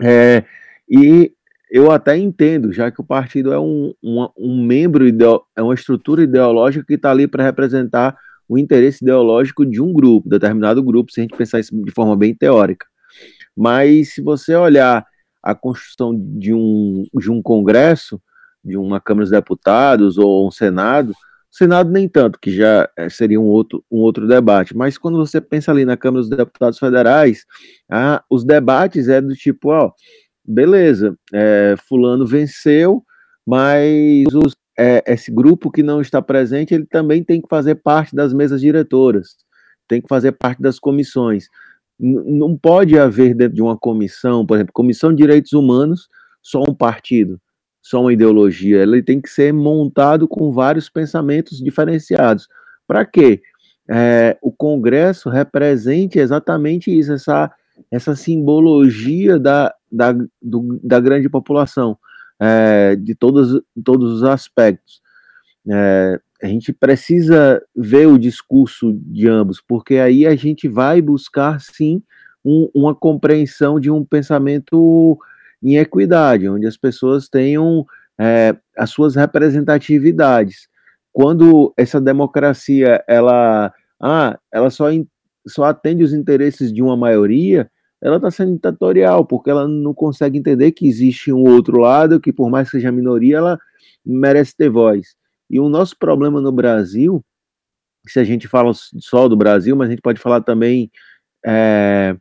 [0.00, 0.42] É,
[0.88, 1.32] e
[1.70, 5.04] eu até entendo, já que o partido é um, um, um membro,
[5.54, 8.16] é uma estrutura ideológica que está ali para representar
[8.48, 12.16] o interesse ideológico de um grupo, determinado grupo, se a gente pensar isso de forma
[12.16, 12.86] bem teórica.
[13.56, 15.04] Mas se você olhar
[15.42, 18.20] a construção de um, de um Congresso,
[18.64, 21.12] de uma Câmara dos Deputados ou um Senado,
[21.50, 25.38] Senado nem tanto, que já eh, seria um outro, um outro debate, mas quando você
[25.38, 27.44] pensa ali na Câmara dos Deputados Federais,
[27.90, 29.92] ah, os debates é do tipo, ó,
[30.42, 33.04] beleza, é, fulano venceu,
[33.46, 38.16] mas os, é, esse grupo que não está presente, ele também tem que fazer parte
[38.16, 39.36] das mesas diretoras,
[39.86, 41.48] tem que fazer parte das comissões
[42.02, 46.08] não pode haver dentro de uma comissão, por exemplo, Comissão de Direitos Humanos,
[46.42, 47.40] só um partido,
[47.80, 48.82] só uma ideologia.
[48.82, 52.48] Ele tem que ser montado com vários pensamentos diferenciados.
[52.88, 53.40] Para quê?
[53.88, 57.52] É, o Congresso represente exatamente isso, essa,
[57.90, 61.96] essa simbologia da, da, do, da grande população,
[62.40, 65.00] é, de todos, todos os aspectos.
[65.70, 71.60] É, a gente precisa ver o discurso de ambos, porque aí a gente vai buscar,
[71.60, 72.02] sim,
[72.44, 75.16] um, uma compreensão de um pensamento
[75.62, 77.86] em equidade, onde as pessoas tenham
[78.20, 80.68] é, as suas representatividades.
[81.12, 84.86] Quando essa democracia ela, ah, ela só,
[85.46, 87.70] só atende os interesses de uma maioria,
[88.02, 92.32] ela está sendo ditatorial, porque ela não consegue entender que existe um outro lado, que
[92.32, 93.58] por mais que seja minoria, ela
[94.04, 95.14] merece ter voz.
[95.52, 97.22] E o nosso problema no Brasil,
[98.08, 100.90] se a gente fala só do Brasil, mas a gente pode falar também
[101.44, 102.16] é,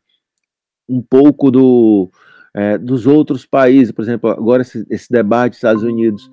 [0.88, 2.12] um pouco do,
[2.54, 6.30] é, dos outros países, por exemplo, agora esse, esse debate Estados Unidos,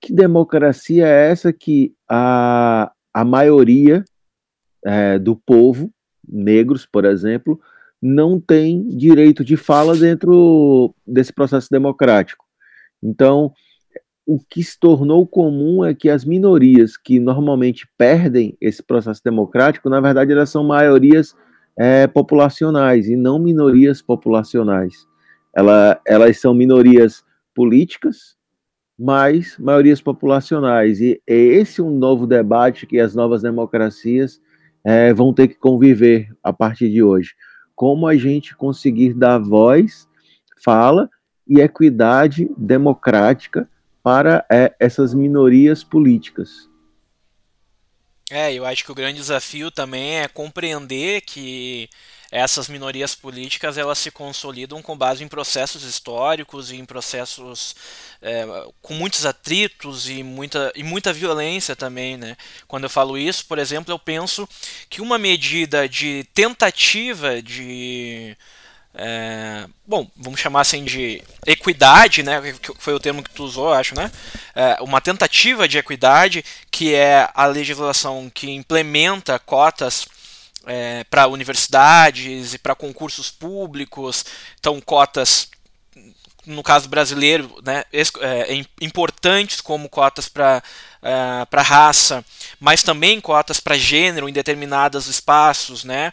[0.00, 4.04] que democracia é essa que a, a maioria
[4.84, 5.92] é, do povo,
[6.26, 7.60] negros, por exemplo,
[8.00, 12.46] não tem direito de fala dentro desse processo democrático.
[13.02, 13.52] Então,
[14.32, 19.90] o que se tornou comum é que as minorias que normalmente perdem esse processo democrático,
[19.90, 21.34] na verdade, elas são maiorias
[21.76, 25.04] é, populacionais e não minorias populacionais.
[25.52, 28.36] Ela, elas são minorias políticas,
[28.96, 31.00] mas maiorias populacionais.
[31.00, 34.40] E é esse um novo debate que as novas democracias
[34.84, 37.34] é, vão ter que conviver a partir de hoje.
[37.74, 40.06] Como a gente conseguir dar voz,
[40.62, 41.10] fala
[41.48, 43.68] e equidade democrática
[44.02, 46.68] para é, essas minorias políticas.
[48.30, 51.90] É, eu acho que o grande desafio também é compreender que
[52.30, 57.74] essas minorias políticas elas se consolidam com base em processos históricos e em processos
[58.22, 58.46] é,
[58.80, 62.16] com muitos atritos e muita, e muita violência também.
[62.16, 62.36] Né?
[62.68, 64.48] Quando eu falo isso, por exemplo, eu penso
[64.88, 68.36] que uma medida de tentativa de
[68.94, 72.40] é, bom, vamos chamar assim de equidade, né?
[72.60, 74.10] Que foi o termo que tu usou, acho, né?
[74.54, 80.06] É, uma tentativa de equidade, que é a legislação que implementa cotas
[80.66, 84.24] é, para universidades e para concursos públicos,
[84.58, 85.48] então cotas
[86.46, 90.62] no caso brasileiro, né, é, importantes como cotas para
[91.02, 92.24] é, para raça,
[92.58, 96.12] mas também cotas para gênero em determinados espaços, né?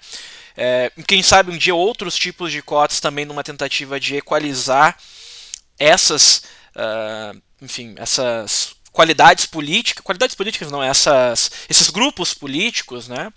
[0.57, 4.97] É, quem sabe um dia outros tipos de cotas também numa tentativa de equalizar
[5.77, 6.41] essas,
[6.75, 13.31] uh, enfim, essas qualidades políticas, qualidades políticas não, essas, esses grupos políticos, né,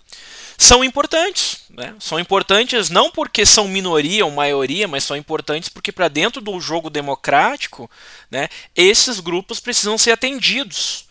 [0.57, 1.95] são importantes, né?
[1.99, 6.59] São importantes não porque são minoria ou maioria, mas são importantes porque para dentro do
[6.59, 7.89] jogo democrático,
[8.29, 11.05] né, esses grupos precisam ser atendidos.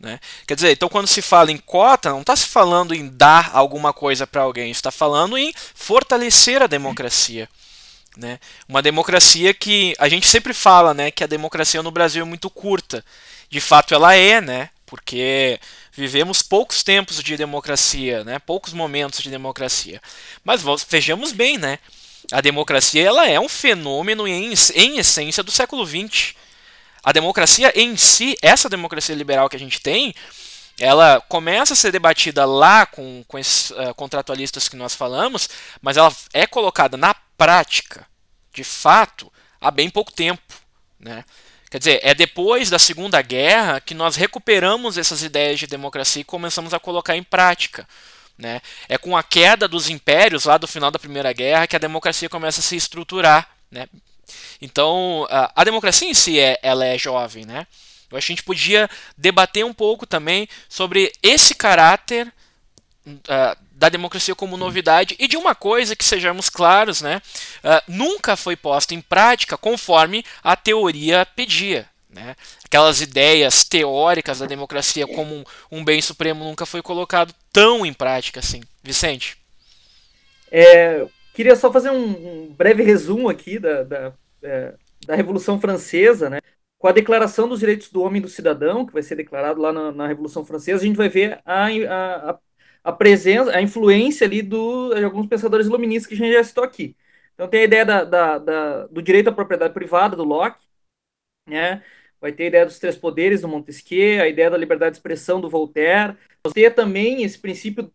[0.00, 0.20] Né?
[0.46, 3.92] Quer dizer, então quando se fala em cota, não está se falando em dar alguma
[3.92, 7.48] coisa para alguém, está falando em fortalecer a democracia.
[8.16, 8.38] Né?
[8.68, 12.48] Uma democracia que a gente sempre fala né, que a democracia no Brasil é muito
[12.48, 13.04] curta.
[13.50, 14.70] De fato ela é, né?
[14.86, 15.60] porque
[15.92, 18.38] vivemos poucos tempos de democracia, né?
[18.38, 20.00] poucos momentos de democracia.
[20.44, 21.78] Mas vejamos bem, né?
[22.30, 26.34] a democracia ela é um fenômeno em, em essência do século XX
[27.02, 30.14] a democracia em si, essa democracia liberal que a gente tem,
[30.78, 35.48] ela começa a ser debatida lá com, com esses uh, contratualistas que nós falamos,
[35.82, 38.06] mas ela é colocada na prática,
[38.52, 40.54] de fato, há bem pouco tempo.
[40.98, 41.24] Né?
[41.70, 46.24] Quer dizer, é depois da Segunda Guerra que nós recuperamos essas ideias de democracia e
[46.24, 47.86] começamos a colocar em prática.
[48.36, 48.62] Né?
[48.88, 52.28] É com a queda dos impérios lá do final da Primeira Guerra que a democracia
[52.28, 53.48] começa a se estruturar.
[53.70, 53.86] Né?
[54.60, 57.66] Então, a, democracia em si é, ela é jovem, né?
[58.10, 62.32] Eu acho que a gente podia debater um pouco também sobre esse caráter
[63.06, 67.20] uh, da democracia como novidade e de uma coisa que sejamos claros, né?
[67.58, 71.88] Uh, nunca foi posta em prática conforme a teoria pedia.
[72.10, 72.34] Né?
[72.64, 77.92] Aquelas ideias teóricas da democracia como um, um bem supremo nunca foi colocado tão em
[77.92, 78.62] prática assim.
[78.82, 79.36] Vicente?
[80.50, 81.06] É,
[81.38, 84.12] Queria só fazer um, um breve resumo aqui da, da,
[84.42, 84.74] é,
[85.06, 86.40] da, Revolução Francesa, né?
[86.76, 89.72] Com a Declaração dos Direitos do Homem e do Cidadão, que vai ser declarado lá
[89.72, 92.38] na, na Revolução Francesa, a gente vai ver a, a,
[92.82, 96.64] a, presença, a influência ali do, de alguns pensadores iluministas que a gente já citou
[96.64, 96.96] aqui.
[97.34, 100.58] Então tem a ideia da, da, da, do direito à propriedade privada, do Locke,
[101.46, 101.84] né?
[102.20, 105.40] vai ter a ideia dos três poderes do Montesquieu, a ideia da liberdade de expressão
[105.40, 106.16] do Voltaire,
[106.52, 107.92] ter também esse princípio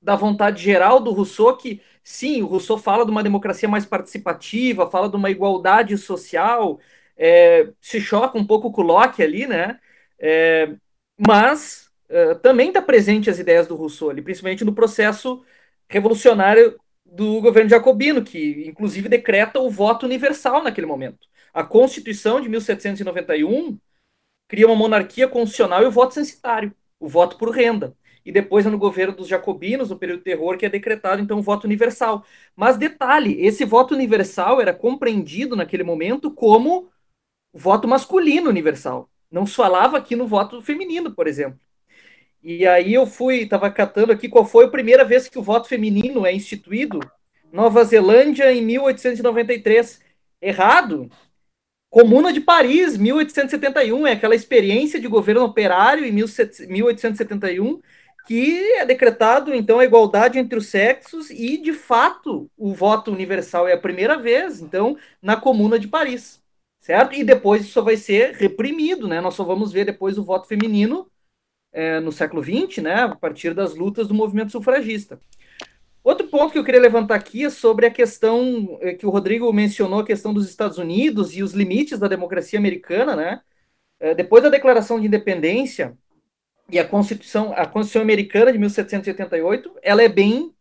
[0.00, 4.90] da vontade geral do Rousseau, que sim, o Rousseau fala de uma democracia mais participativa,
[4.90, 6.80] fala de uma igualdade social,
[7.16, 9.78] é, se choca um pouco com o Locke ali, né?
[10.18, 10.74] É,
[11.18, 15.44] mas é, também está presente as ideias do Rousseau ali, principalmente no processo
[15.88, 21.28] revolucionário do governo jacobino, que inclusive decreta o voto universal naquele momento.
[21.52, 23.78] A Constituição de 1791
[24.48, 27.96] cria uma monarquia constitucional e o voto censitário, o voto por renda.
[28.24, 31.38] E depois é no governo dos jacobinos, no período do terror, que é decretado então
[31.38, 32.24] o voto universal.
[32.54, 36.90] Mas detalhe, esse voto universal era compreendido naquele momento como
[37.52, 39.08] voto masculino universal.
[39.30, 41.58] Não se falava aqui no voto feminino, por exemplo.
[42.42, 45.68] E aí eu fui, estava catando aqui qual foi a primeira vez que o voto
[45.68, 47.00] feminino é instituído.
[47.52, 50.00] Nova Zelândia, em 1893.
[50.40, 51.10] Errado.
[51.90, 57.80] Comuna de Paris, 1871, é aquela experiência de governo operário em 1871
[58.30, 63.66] que é decretado então a igualdade entre os sexos e de fato o voto universal
[63.66, 66.40] é a primeira vez, então na Comuna de Paris,
[66.80, 67.12] certo?
[67.16, 69.20] E depois isso vai ser reprimido, né?
[69.20, 71.10] Nós só vamos ver depois o voto feminino
[71.72, 75.20] é, no século XX, né, a partir das lutas do movimento sufragista.
[76.04, 79.52] Outro ponto que eu queria levantar aqui é sobre a questão é, que o Rodrigo
[79.52, 83.42] mencionou, a questão dos Estados Unidos e os limites da democracia americana, né?
[83.98, 85.98] É, depois da Declaração de Independência
[86.70, 90.54] e a Constituição, a Constituição Americana de 1788, ela é bem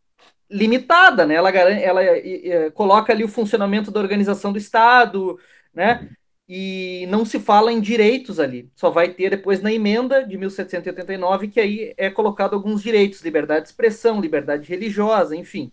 [0.50, 1.36] limitada, né?
[1.36, 5.38] Ela, ela é, coloca ali o funcionamento da organização do Estado,
[5.74, 6.10] né?
[6.52, 8.72] e não se fala em direitos ali.
[8.76, 13.62] Só vai ter depois na emenda de 1789 que aí é colocado alguns direitos, liberdade
[13.62, 15.72] de expressão, liberdade religiosa, enfim.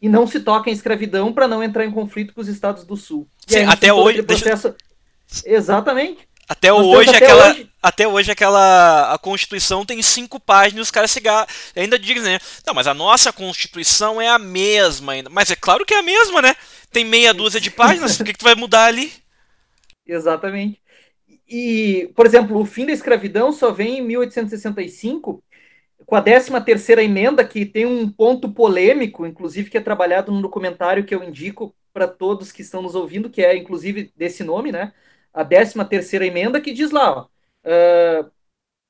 [0.00, 2.94] E não se toca em escravidão para não entrar em conflito com os estados do
[2.94, 3.26] Sul.
[3.46, 4.22] Sim, até hoje.
[4.22, 4.74] Processo...
[5.26, 5.48] Deixa...
[5.48, 6.28] Exatamente.
[6.48, 7.70] Até hoje, até aquela, hoje...
[7.82, 11.14] até hoje aquela a Constituição tem cinco páginas, os caras
[11.74, 12.38] ainda dizem, né?
[12.64, 15.28] Não, mas a nossa Constituição é a mesma ainda.
[15.28, 16.54] Mas é claro que é a mesma, né?
[16.92, 19.12] Tem meia dúzia de páginas, o que, que tu vai mudar ali?
[20.06, 20.80] Exatamente.
[21.48, 25.42] E, por exemplo, o fim da escravidão só vem em 1865,
[26.04, 30.42] com a 13 terceira emenda, que tem um ponto polêmico, inclusive que é trabalhado no
[30.42, 34.70] documentário que eu indico para todos que estão nos ouvindo, que é inclusive desse nome,
[34.72, 34.92] né?
[35.36, 38.30] A 13 terceira emenda, que diz lá, ó, uh,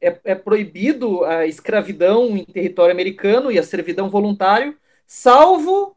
[0.00, 5.96] é, é, proibido a escravidão em território americano e a servidão voluntário, salvo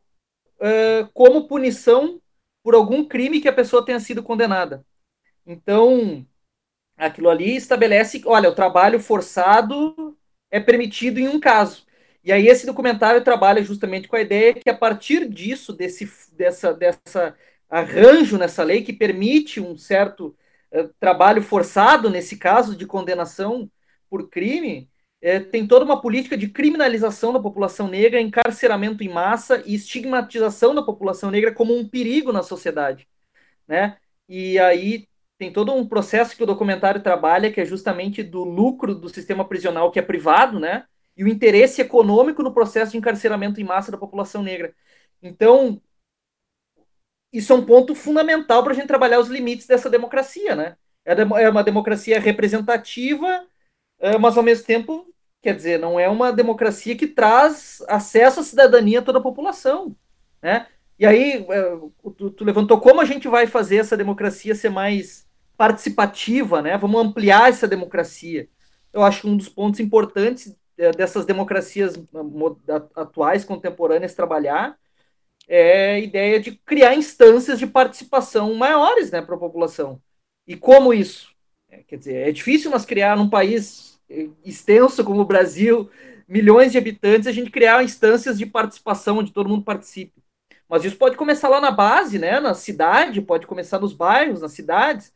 [0.57, 2.19] uh, como punição
[2.63, 4.83] por algum crime que a pessoa tenha sido condenada.
[5.45, 6.25] Então,
[6.97, 10.17] aquilo ali estabelece, olha, o trabalho forçado
[10.49, 11.85] é permitido em um caso.
[12.23, 16.73] E aí esse documentário trabalha justamente com a ideia que a partir disso, desse dessa,
[16.73, 17.35] dessa
[17.69, 20.35] arranjo nessa lei que permite um certo
[20.73, 23.69] uh, trabalho forçado, nesse caso de condenação
[24.09, 24.89] por crime,
[25.21, 30.73] eh, tem toda uma política de criminalização da população negra, encarceramento em massa e estigmatização
[30.73, 33.07] da população negra como um perigo na sociedade,
[33.67, 33.97] né?
[34.27, 35.07] E aí
[35.37, 39.45] tem todo um processo que o documentário trabalha, que é justamente do lucro do sistema
[39.47, 40.85] prisional que é privado, né?
[41.15, 44.73] E o interesse econômico no processo de encarceramento em massa da população negra.
[45.21, 45.81] Então,
[47.31, 50.75] isso é um ponto fundamental para a gente trabalhar os limites dessa democracia, né?
[51.05, 51.13] É,
[51.43, 53.45] é uma democracia representativa,
[53.99, 55.07] é, mas ao mesmo tempo,
[55.41, 59.95] quer dizer, não é uma democracia que traz acesso à cidadania a toda a população,
[60.41, 60.67] né?
[60.97, 61.77] E aí, é,
[62.17, 66.77] tu, tu levantou como a gente vai fazer essa democracia ser mais participativa, né?
[66.77, 68.49] Vamos ampliar essa democracia.
[68.91, 72.01] Eu acho que um dos pontos importantes é, dessas democracias
[72.95, 74.77] atuais, contemporâneas, trabalhar
[75.49, 79.99] é a ideia de criar instâncias de participação maiores né, para a população.
[80.47, 81.33] E como isso?
[81.69, 83.99] É, quer dizer, é difícil nós criar num país
[84.43, 85.89] extenso como o Brasil,
[86.27, 90.21] milhões de habitantes, a gente criar instâncias de participação onde todo mundo participe.
[90.67, 94.51] Mas isso pode começar lá na base, né, na cidade, pode começar nos bairros, nas
[94.51, 95.11] cidades,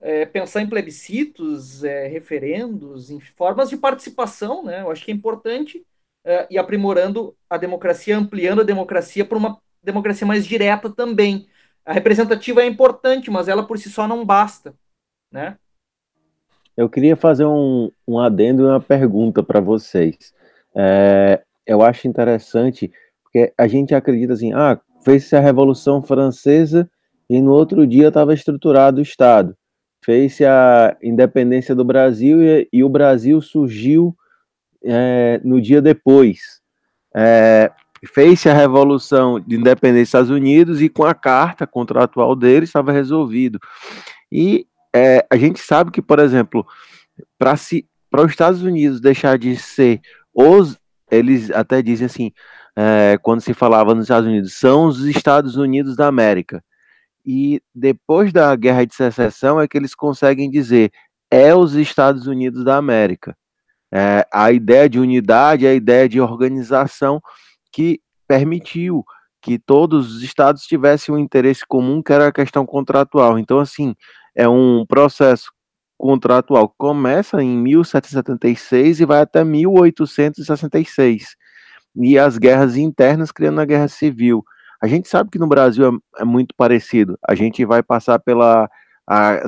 [0.00, 4.82] é, pensar em plebiscitos, é, referendos, em formas de participação, né?
[4.82, 5.86] Eu acho que é importante
[6.24, 11.46] é, e aprimorando a democracia, ampliando a democracia para uma democracia mais direta também.
[11.84, 14.74] A representativa é importante, mas ela por si só não basta,
[15.32, 15.56] né?
[16.76, 20.34] Eu queria fazer um, um adendo e uma pergunta para vocês.
[20.74, 26.90] É, eu acho interessante, porque a gente acredita assim, ah, fez-se a Revolução Francesa
[27.30, 29.56] e no outro dia estava estruturado o Estado
[30.06, 34.16] fez a independência do Brasil e, e o Brasil surgiu
[34.84, 36.60] é, no dia depois.
[37.12, 37.72] É,
[38.04, 42.92] fez a revolução de independência dos Estados Unidos e com a carta contratual dele estava
[42.92, 43.58] resolvido.
[44.30, 46.66] E é, a gente sabe que, por exemplo,
[47.38, 50.00] para os Estados Unidos deixar de ser
[50.34, 50.78] os,
[51.10, 52.32] eles até dizem assim,
[52.74, 56.62] é, quando se falava nos Estados Unidos, são os Estados Unidos da América.
[57.24, 60.92] e depois da Guerra de Secessão é que eles conseguem dizer
[61.30, 63.36] é os Estados Unidos da América.
[63.92, 67.20] É, a ideia de unidade, a ideia de organização
[67.76, 69.04] que permitiu
[69.42, 73.38] que todos os estados tivessem um interesse comum, que era a questão contratual.
[73.38, 73.94] Então, assim,
[74.34, 75.52] é um processo
[75.98, 81.36] contratual que começa em 1776 e vai até 1866.
[81.96, 84.42] E as guerras internas criando a guerra civil.
[84.82, 87.18] A gente sabe que no Brasil é, é muito parecido.
[87.28, 88.70] A gente vai passar pelas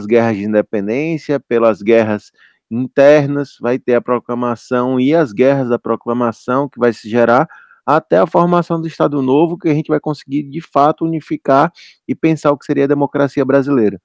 [0.06, 2.30] guerras de independência, pelas guerras
[2.70, 7.48] internas, vai ter a proclamação e as guerras da proclamação que vai se gerar
[7.88, 11.72] até a formação do Estado Novo, que a gente vai conseguir de fato unificar
[12.06, 13.98] e pensar o que seria a democracia brasileira.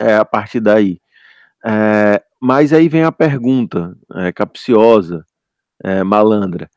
[0.00, 0.98] É a partir daí.
[1.62, 5.22] É, mas aí vem a pergunta é, capciosa,
[5.84, 6.70] é, malandra.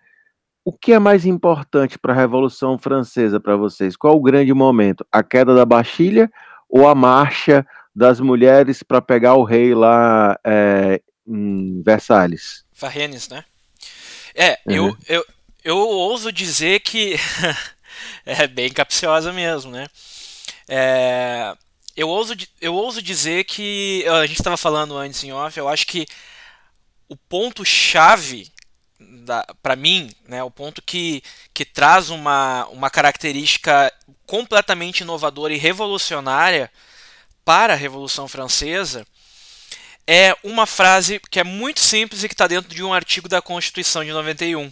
[0.66, 3.96] O que é mais importante para a Revolução Francesa para vocês?
[3.96, 5.06] Qual o grande momento?
[5.10, 6.30] A queda da Bastilha
[6.68, 12.66] ou a marcha das mulheres para pegar o rei lá é, em Versalhes?
[12.74, 13.46] Farrenes, né?
[14.36, 14.76] É, uhum.
[14.76, 15.26] eu, eu,
[15.64, 17.16] eu ouso dizer que
[18.26, 19.88] é bem capciosa mesmo, né?
[20.68, 21.56] É,
[21.96, 25.86] eu, ouso, eu ouso dizer que a gente estava falando antes em off, eu acho
[25.86, 26.06] que
[27.10, 28.52] o ponto chave
[29.62, 33.92] para mim, né, o ponto que, que traz uma, uma característica
[34.26, 36.72] completamente inovadora e revolucionária
[37.44, 39.06] para a Revolução Francesa
[40.08, 43.42] é uma frase que é muito simples e que está dentro de um artigo da
[43.42, 44.72] Constituição de 91.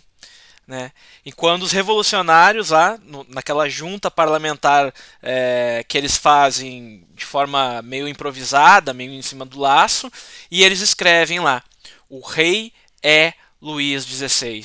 [0.70, 0.92] Né?
[1.26, 7.82] E quando os revolucionários lá, no, naquela junta parlamentar é, que eles fazem de forma
[7.82, 10.12] meio improvisada, meio em cima do laço,
[10.52, 11.64] e eles escrevem lá:
[12.08, 14.64] o rei é Luís XVI.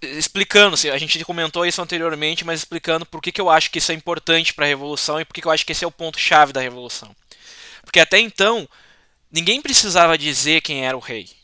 [0.00, 3.78] Explicando, assim, a gente comentou isso anteriormente, mas explicando por que, que eu acho que
[3.78, 5.88] isso é importante para a revolução e por que, que eu acho que esse é
[5.88, 7.16] o ponto-chave da revolução.
[7.82, 8.68] Porque até então,
[9.28, 11.37] ninguém precisava dizer quem era o rei.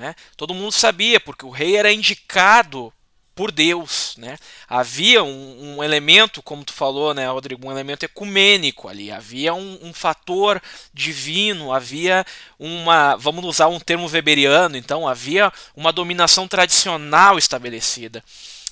[0.00, 0.14] Né?
[0.34, 2.90] Todo mundo sabia, porque o rei era indicado
[3.34, 4.14] por Deus.
[4.16, 4.38] Né?
[4.66, 9.12] Havia um, um, elemento, como tu falou, né, Rodrigo, um elemento ecumênico ali.
[9.12, 10.58] Havia um, um, fator
[10.94, 12.24] divino, havia
[12.58, 18.24] uma, vamos usar um termo weberiano, então, havia uma dominação tradicional estabelecida.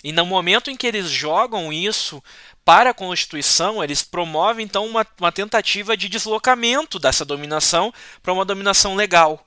[0.02, 2.24] E no momento em que eles jogam isso
[2.64, 8.46] para a Constituição, eles promovem então uma, uma tentativa de deslocamento dessa dominação para uma
[8.46, 9.44] dominação legal.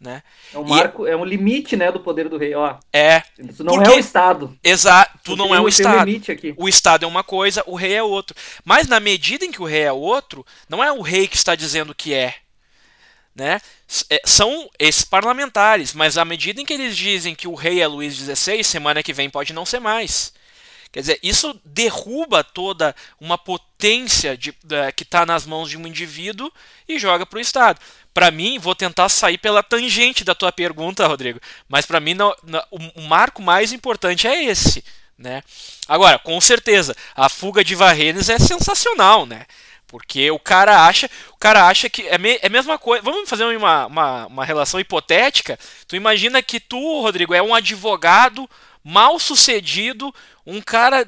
[0.00, 0.22] Né?
[0.54, 2.76] É um marco, e, é um limite, né, do poder do rei, ó.
[2.90, 3.22] É.
[3.38, 4.58] Isso não porque, é o Estado.
[4.64, 6.10] Exato, tu não é o Estado.
[6.56, 8.34] O Estado é uma coisa, o rei é outro.
[8.64, 11.54] Mas na medida em que o rei é outro, não é o rei que está
[11.54, 12.36] dizendo que é.
[13.34, 13.60] Né?
[14.08, 17.86] É, são esses parlamentares, mas à medida em que eles dizem que o rei é
[17.86, 20.32] Luís XVI, semana que vem pode não ser mais.
[20.92, 24.52] Quer dizer, isso derruba toda uma potência de,
[24.96, 26.52] que está nas mãos de um indivíduo
[26.88, 27.80] e joga para o Estado.
[28.12, 32.34] Para mim, vou tentar sair pela tangente da tua pergunta, Rodrigo, mas para mim não,
[32.42, 32.62] não,
[32.96, 34.84] o marco mais importante é esse.
[35.16, 35.42] Né?
[35.86, 39.44] Agora, com certeza, a fuga de Varrenes é sensacional, né?
[39.86, 43.02] Porque o cara acha, o cara acha que é, me, é a mesma coisa.
[43.02, 45.58] Vamos fazer uma, uma, uma relação hipotética.
[45.86, 48.48] Tu imagina que tu, Rodrigo, é um advogado
[48.82, 50.14] mal sucedido,
[50.50, 51.06] um cara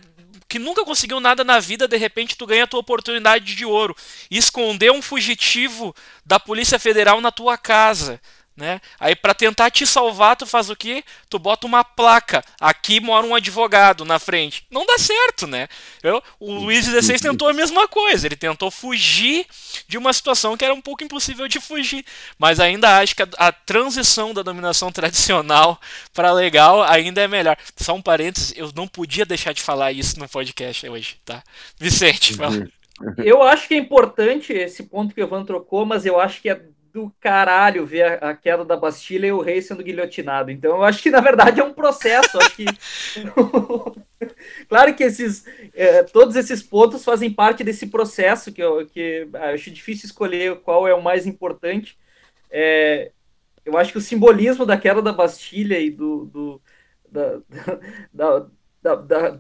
[0.49, 3.97] que nunca conseguiu nada na vida, de repente tu ganha a tua oportunidade de ouro.
[4.31, 5.95] Esconder um fugitivo
[6.27, 8.21] da Polícia Federal na tua casa.
[8.55, 8.83] Né?
[9.01, 11.03] Aí para tentar te salvar, tu faz o quê?
[11.31, 12.45] Tu bota uma placa.
[12.61, 14.67] Aqui mora um advogado na frente.
[14.71, 15.69] Não dá certo, né?
[16.03, 18.27] Eu, o Luiz XVI tentou a mesma coisa.
[18.27, 19.47] Ele tentou fugir
[19.89, 22.05] de uma situação que era um pouco impossível de fugir.
[22.39, 25.81] Mas ainda acho que a, a transição da dominação tradicional
[26.13, 27.57] para legal ainda é melhor.
[27.77, 31.43] Só um parênteses, eu não podia deixar de falar isso no podcast hoje, tá?
[31.79, 32.69] Vicente, fala.
[33.19, 36.51] Eu acho que é importante esse ponto que o Ivan trocou, mas eu acho que
[36.51, 36.61] é
[36.93, 40.51] do caralho ver a, a, queda da Bastilha e o rei sendo guilhotinado.
[40.51, 42.39] Então, eu acho que, na verdade, é um processo.
[42.39, 42.65] acho que...
[44.69, 49.71] claro que esses, é, todos esses pontos fazem parte desse processo que eu que, acho
[49.71, 51.99] difícil escolher qual é o mais importante.
[52.51, 53.11] É,
[53.65, 56.63] eu acho que o simbolismo da queda da Bastilha e do, do
[57.11, 57.41] da,
[58.13, 58.47] da,
[58.83, 59.39] da, da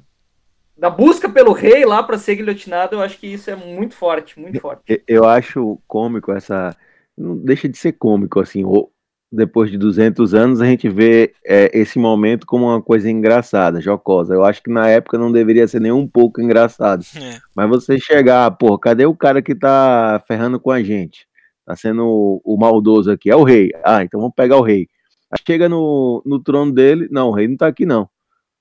[0.76, 4.40] da busca pelo rei lá para ser guilhotinado, eu acho que isso é muito forte,
[4.40, 5.02] muito forte.
[5.06, 6.74] Eu acho cômico essa
[7.16, 8.92] não deixa de ser cômico, assim, ou,
[9.32, 14.34] depois de 200 anos a gente vê é, esse momento como uma coisa engraçada, jocosa.
[14.34, 17.02] Eu acho que na época não deveria ser nem um pouco engraçado.
[17.16, 17.38] É.
[17.56, 21.26] Mas você chegar, pô, cadê o cara que tá ferrando com a gente?
[21.64, 23.70] Tá sendo o, maldoso aqui, é o rei.
[23.82, 24.86] Ah, então vamos pegar o rei.
[25.30, 28.08] Aí chega no, no trono dele, não, o rei não tá aqui não.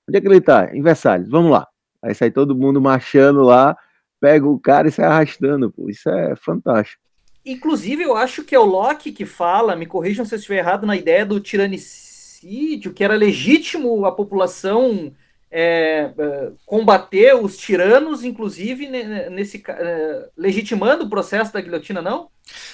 [0.08, 0.74] Onde é que ele tá?
[0.74, 1.66] Em Versalhes, vamos lá.
[2.02, 3.76] Aí sai todo mundo marchando lá,
[4.20, 5.90] pega o cara e sai arrastando, pô.
[5.90, 7.01] Isso é fantástico.
[7.44, 10.86] Inclusive, eu acho que é o Locke que fala, me corrijam se eu estiver errado,
[10.86, 15.12] na ideia do tiranicídio, que era legítimo a população
[15.50, 22.30] é, é combater os tiranos, inclusive nesse é, legitimando o processo da guilhotina, não?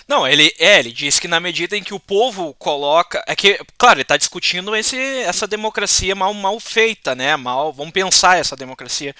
[0.06, 3.58] Não, ele é, ele diz que na medida em que o povo coloca, é que,
[3.76, 7.36] claro, ele está discutindo esse, essa democracia mal, mal feita, né?
[7.36, 9.14] Mal, vamos pensar essa democracia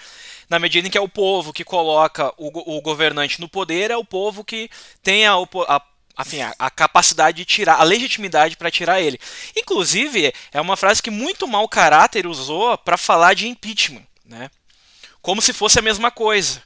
[0.49, 3.97] na medida em que é o povo que coloca o, o governante no poder, é
[3.97, 4.71] o povo que
[5.03, 5.83] tem a, a
[6.21, 9.21] enfim, a, a, capacidade de tirar, a legitimidade para tirar ele.
[9.57, 14.51] Inclusive, é uma frase que muito mau caráter usou para falar de impeachment, né?
[15.23, 16.63] Como se fosse a mesma coisa.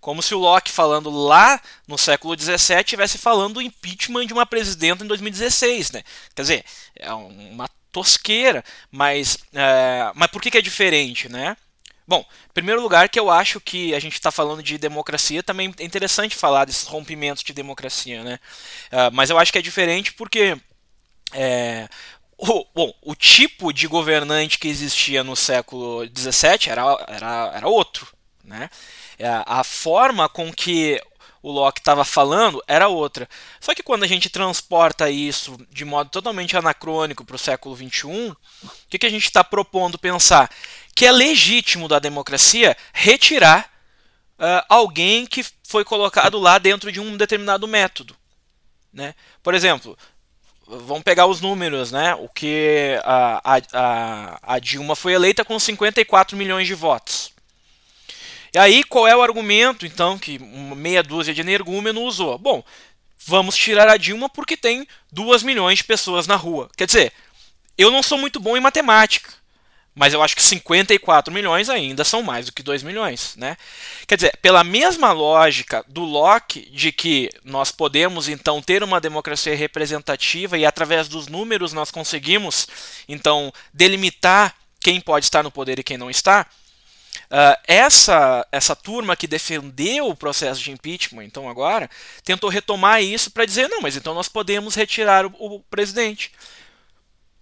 [0.00, 4.44] Como se o Locke, falando lá no século XVII, estivesse falando do impeachment de uma
[4.44, 6.02] presidenta em 2016, né?
[6.34, 6.64] Quer dizer,
[6.96, 11.56] é uma tosqueira, mas, é, mas por que, que é diferente, né?
[12.12, 15.74] Bom, em primeiro lugar que eu acho que a gente está falando de democracia, também
[15.78, 18.38] é interessante falar desses rompimentos de democracia, né?
[18.92, 20.54] Uh, mas eu acho que é diferente porque
[21.32, 21.88] é,
[22.36, 28.06] o, bom, o tipo de governante que existia no século XVII era, era, era outro,
[28.44, 28.68] né?
[29.18, 31.00] É, a forma com que
[31.42, 33.28] o Locke estava falando era outra.
[33.60, 38.30] Só que quando a gente transporta isso de modo totalmente anacrônico para o século XXI,
[38.30, 38.36] o
[38.88, 40.50] que, que a gente está propondo pensar?
[40.94, 43.70] Que é legítimo da democracia retirar
[44.38, 48.14] uh, alguém que foi colocado lá dentro de um determinado método.
[48.92, 49.14] Né?
[49.42, 49.98] Por exemplo,
[50.66, 52.14] vamos pegar os números, né?
[52.14, 57.32] O que a, a, a Dilma foi eleita com 54 milhões de votos.
[58.54, 62.36] E aí, qual é o argumento, então, que meia dúzia de energúmeno usou?
[62.38, 62.62] Bom,
[63.26, 66.68] vamos tirar a Dilma porque tem duas milhões de pessoas na rua.
[66.76, 67.12] Quer dizer,
[67.78, 69.32] eu não sou muito bom em matemática,
[69.94, 73.56] mas eu acho que 54 milhões ainda são mais do que 2 milhões, né?
[74.06, 79.54] Quer dizer, pela mesma lógica do Locke de que nós podemos então ter uma democracia
[79.54, 82.66] representativa e através dos números nós conseguimos
[83.08, 86.46] então delimitar quem pode estar no poder e quem não está,
[87.30, 91.88] Uh, essa, essa turma que defendeu o processo de impeachment, então agora,
[92.24, 96.30] tentou retomar isso para dizer: não, mas então nós podemos retirar o, o, presidente.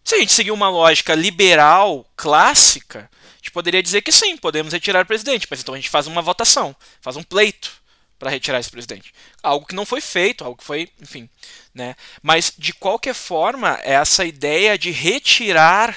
[0.04, 4.72] Se a gente seguir uma lógica liberal clássica, a gente poderia dizer que sim, podemos
[4.72, 7.80] retirar o presidente, mas então a gente faz uma votação, faz um pleito
[8.20, 9.12] para retirar esse presidente.
[9.42, 11.28] Algo que não foi feito, algo que foi, enfim.
[11.74, 11.96] Né?
[12.22, 15.96] Mas, de qualquer forma, essa ideia de retirar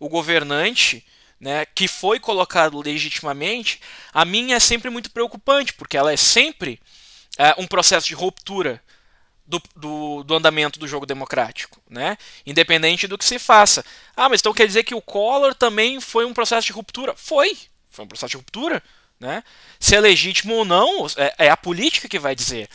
[0.00, 1.04] o governante
[1.40, 3.80] né, que foi colocado legitimamente,
[4.12, 6.80] a minha é sempre muito preocupante, porque ela é sempre
[7.36, 8.82] é, um processo de ruptura
[9.46, 12.18] do, do, do, andamento do jogo democrático, né?
[12.44, 13.84] independente do que se faça.
[14.14, 17.14] Ah, mas então quer dizer que o Collor também foi um processo de ruptura?
[17.16, 17.56] Foi,
[17.88, 18.82] foi um processo de ruptura.
[19.18, 19.42] Né?
[19.80, 22.68] Se é legítimo ou não, é, é a política que vai dizer.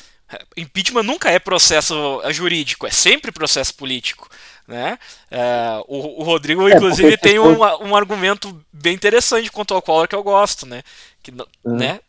[0.58, 4.30] Impeachment nunca é processo jurídico, é sempre processo político.
[4.68, 4.98] Né?
[5.30, 10.08] É, o, o, Rodrigo, é, inclusive, tem um, um argumento bem interessante quanto ao Collor
[10.08, 10.82] que eu gosto, né?
[11.22, 11.76] Que, uhum.
[11.76, 12.00] né?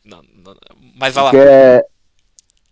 [0.96, 1.30] Mas vai lá.
[1.34, 1.84] É,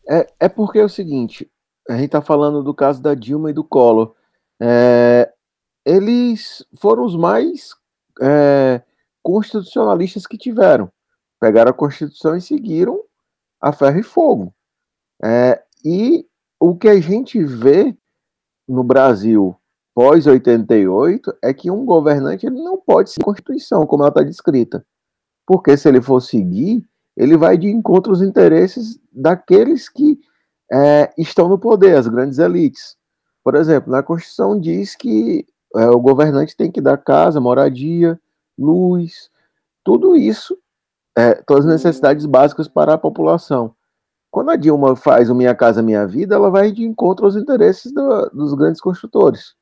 [0.09, 1.51] é, é, porque é o seguinte:
[1.89, 4.15] a gente está falando do caso da Dilma e do Collor.
[4.61, 5.33] É,
[5.85, 7.75] eles foram os mais
[8.21, 8.81] é,
[9.23, 10.91] constitucionalistas que tiveram.
[11.41, 13.03] Pegaram a Constituição e seguiram
[13.61, 14.55] a ferro e fogo.
[15.23, 16.25] É, e
[16.59, 17.97] o que a gente vê
[18.69, 19.57] no Brasil
[19.95, 24.85] pós 88 é que um governante ele não pode a Constituição, como ela está descrita.
[25.47, 26.87] Porque se ele for seguir,
[27.17, 30.19] ele vai de encontro aos interesses daqueles que
[30.73, 32.97] é, estão no poder, as grandes elites.
[33.45, 38.19] Por exemplo, na Constituição diz que é, o governante tem que dar casa, moradia,
[38.59, 39.31] luz,
[39.85, 40.57] tudo isso,
[41.17, 43.75] é, todas as necessidades básicas para a população.
[44.31, 47.93] Quando a Dilma faz o Minha Casa Minha Vida, ela vai de encontro aos interesses
[47.93, 49.55] do, dos grandes construtores.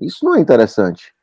[0.00, 1.14] Isso não é interessante.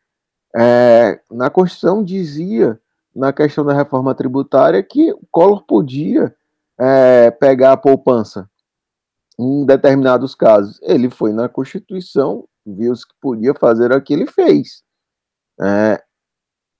[0.55, 2.80] É, na Constituição dizia,
[3.15, 6.36] na questão da reforma tributária, que o Collor podia
[6.80, 8.49] é, pegar a poupança
[9.39, 10.80] em determinados casos.
[10.82, 14.84] Ele foi na Constituição, viu que podia fazer aquilo e fez.
[15.59, 16.01] É,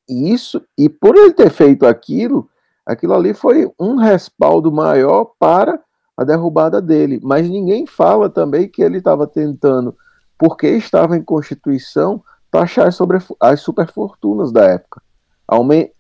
[0.08, 2.50] isso, e por ele ter feito aquilo,
[2.86, 5.82] aquilo ali foi um respaldo maior para
[6.18, 7.20] a derrubada dele.
[7.24, 9.96] Mas ninguém fala também que ele estava tentando
[10.42, 15.00] porque estava em Constituição taxar sobre as superfortunas da época,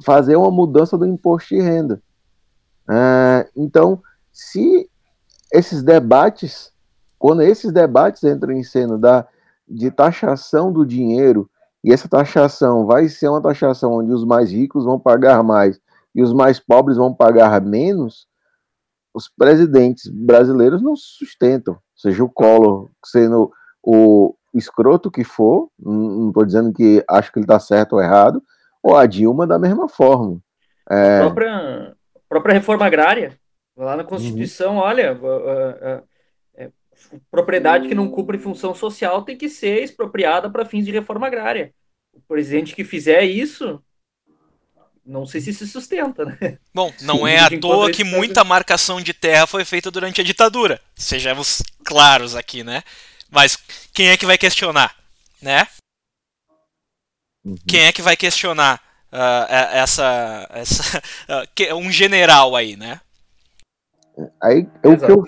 [0.04, 2.02] fazer uma mudança do imposto de renda.
[2.90, 4.02] É, então,
[4.34, 4.90] se
[5.54, 6.74] esses debates,
[7.20, 9.28] quando esses debates entram em cena da,
[9.70, 11.48] de taxação do dinheiro,
[11.84, 15.80] e essa taxação vai ser uma taxação onde os mais ricos vão pagar mais
[16.16, 18.28] e os mais pobres vão pagar menos,
[19.14, 21.78] os presidentes brasileiros não se sustentam.
[21.96, 23.52] Seja o Collor sendo
[23.84, 28.42] o escroto que for, não estou dizendo que acho que ele está certo ou errado,
[28.84, 30.40] ou a Dilma da mesma forma.
[30.90, 31.20] É...
[31.20, 31.96] A própria,
[32.28, 33.38] própria reforma agrária,
[33.76, 34.82] lá na Constituição, uhum.
[34.82, 35.18] olha,
[35.74, 36.02] é,
[37.30, 41.74] propriedade que não cumpre função social tem que ser expropriada para fins de reforma agrária.
[42.14, 43.82] O presidente que fizer isso,
[45.06, 46.58] não sei se se sustenta, né?
[46.74, 50.80] Bom, não é à toa que muita marcação de terra foi feita durante a ditadura.
[50.96, 52.84] Sejamos claros aqui, né?
[53.32, 53.58] Mas
[53.94, 54.94] quem é que vai questionar,
[55.42, 55.66] né?
[57.44, 57.56] Uhum.
[57.66, 58.80] Quem é que vai questionar
[59.12, 61.02] uh, essa, essa
[61.72, 63.00] uh, um general aí, né?
[64.44, 65.24] Aí é o que eu,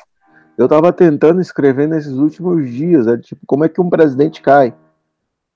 [0.58, 4.76] eu tava tentando escrever nesses últimos dias, é tipo, como é que um presidente cai?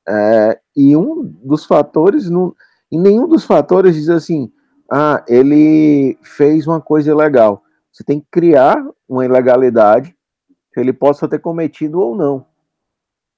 [0.08, 2.56] É, e um dos fatores, não,
[2.90, 4.52] em nenhum dos fatores diz assim,
[4.90, 7.62] ah, ele fez uma coisa ilegal.
[7.92, 8.78] Você tem que criar
[9.08, 10.16] uma ilegalidade
[10.78, 12.46] que ele possa ter cometido ou não.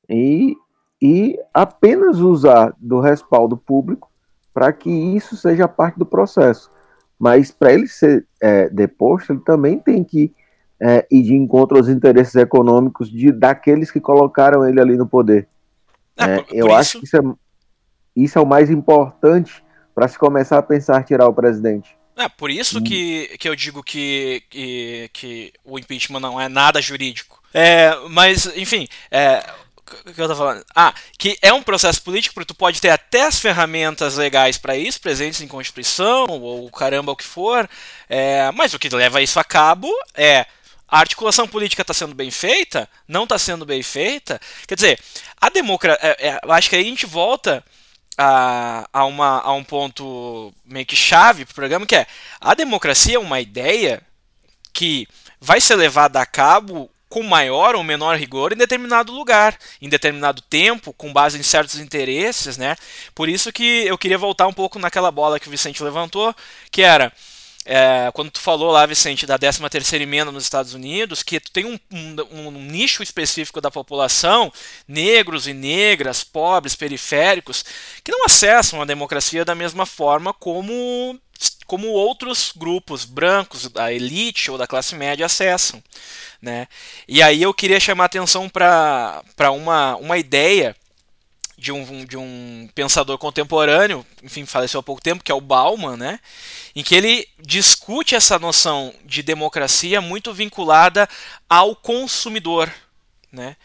[0.10, 0.58] E,
[1.02, 4.12] e apenas usar do respaldo público
[4.54, 6.70] para que isso seja parte do processo.
[7.18, 10.34] Mas para ele ser é, deposto, ele também tem que
[10.82, 15.48] é, ir de encontro aos interesses econômicos de, daqueles que colocaram ele ali no poder.
[16.18, 17.00] É, por, eu por acho isso...
[17.00, 17.36] que isso é,
[18.18, 19.64] isso é o mais importante
[19.96, 21.98] para se começar a pensar tirar o presidente.
[22.20, 22.84] É, por isso hum.
[22.84, 27.42] que, que eu digo que, que, que o impeachment não é nada jurídico.
[27.54, 29.42] É, mas, enfim, é,
[30.06, 30.66] o que eu tô falando?
[30.76, 34.76] Ah, que é um processo político porque tu pode ter até as ferramentas legais para
[34.76, 37.70] isso, presentes em Constituição, ou caramba o que for,
[38.10, 40.46] é, mas o que leva isso a cabo é
[40.90, 44.42] a articulação política está sendo bem feita, não está sendo bem feita.
[44.68, 45.00] Quer dizer,
[45.40, 46.00] a democracia.
[46.02, 47.64] É, é, acho que aí a gente volta
[48.22, 52.06] a, a, uma, a um ponto meio que chave para o programa, que é
[52.42, 54.02] a democracia é uma ideia
[54.74, 55.08] que
[55.40, 60.42] vai ser levada a cabo com maior ou menor rigor em determinado lugar, em determinado
[60.42, 62.76] tempo, com base em certos interesses, né?
[63.16, 66.36] Por isso que eu queria voltar um pouco naquela bola que o Vicente levantou,
[66.70, 67.14] que era
[67.72, 71.52] é, quando tu falou lá, Vicente, da 13 terceira emenda nos Estados Unidos, que tu
[71.52, 74.52] tem um, um, um, nicho específico da população,
[74.88, 77.64] negros e negras, pobres, periféricos,
[78.04, 81.20] que não acessam a democracia da mesma forma como,
[81.68, 85.84] como outros grupos brancos, da elite ou da classe média acessam.
[86.42, 86.68] Né?
[87.08, 90.76] E aí eu queria chamar atenção para uma, uma ideia
[91.60, 95.98] de um, de um pensador contemporâneo, enfim, faleceu há pouco tempo, que é o Bauman,
[95.98, 96.20] né?
[96.76, 101.08] em que ele discute essa noção de democracia muito vinculada
[101.50, 102.72] ao consumidor.
[103.32, 103.58] Né?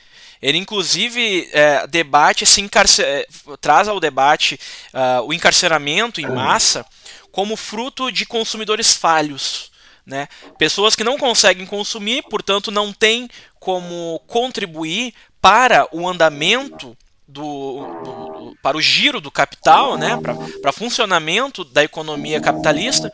[0.43, 2.69] Ele, inclusive, é, debate, se
[3.01, 3.27] é,
[3.61, 4.59] traz ao debate
[4.93, 6.85] uh, o encarceramento em massa
[7.31, 9.71] como fruto de consumidores falhos.
[10.05, 10.29] Né?
[10.59, 13.29] Pessoas que não conseguem consumir, portanto, não têm
[13.59, 16.97] como contribuir para o andamento
[17.27, 20.19] do, do, para o giro do capital, né,
[20.61, 23.11] para funcionamento da economia capitalista.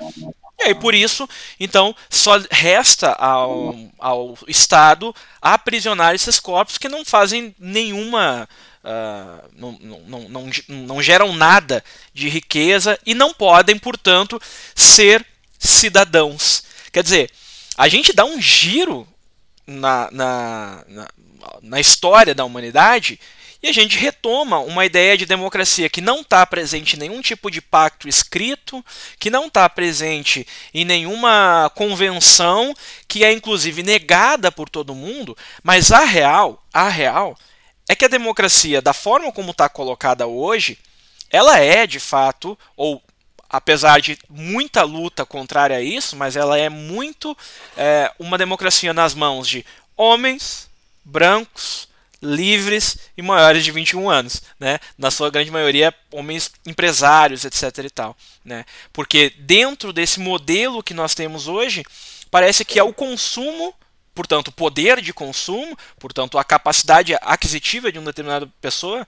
[0.58, 7.04] E aí, por isso, então, só resta ao, ao Estado aprisionar esses corpos que não
[7.04, 8.48] fazem nenhuma.
[8.82, 11.84] Uh, não, não, não, não geram nada
[12.14, 14.40] de riqueza e não podem, portanto,
[14.74, 15.24] ser
[15.58, 16.62] cidadãos.
[16.92, 17.30] Quer dizer,
[17.76, 19.06] a gente dá um giro
[19.66, 21.08] na, na, na,
[21.62, 23.18] na história da humanidade
[23.62, 27.50] e a gente retoma uma ideia de democracia que não está presente em nenhum tipo
[27.50, 28.84] de pacto escrito,
[29.18, 32.74] que não está presente em nenhuma convenção,
[33.06, 37.36] que é inclusive negada por todo mundo, mas a real, a real,
[37.86, 40.78] é que a democracia, da forma como está colocada hoje,
[41.28, 43.02] ela é de fato, ou
[43.48, 47.36] apesar de muita luta contrária a isso, mas ela é muito
[47.76, 50.70] é, uma democracia nas mãos de homens
[51.04, 51.89] brancos
[52.22, 54.78] livres e maiores de 21 anos, né?
[54.98, 58.64] Na sua grande maioria, homens empresários, etc e tal, né?
[58.92, 61.82] Porque dentro desse modelo que nós temos hoje,
[62.30, 63.74] parece que é o consumo,
[64.14, 69.06] portanto, o poder de consumo, portanto, a capacidade aquisitiva de uma determinada pessoa,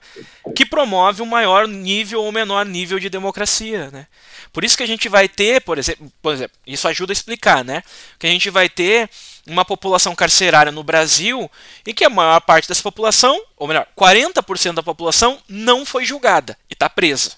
[0.55, 4.07] que promove um maior nível ou menor nível de democracia, né?
[4.51, 7.63] Por isso que a gente vai ter, por exemplo, por exemplo, isso ajuda a explicar,
[7.63, 7.83] né?
[8.17, 9.09] Que a gente vai ter
[9.47, 11.49] uma população carcerária no Brasil
[11.85, 16.57] em que a maior parte dessa população, ou melhor, 40% da população não foi julgada
[16.69, 17.33] e está presa.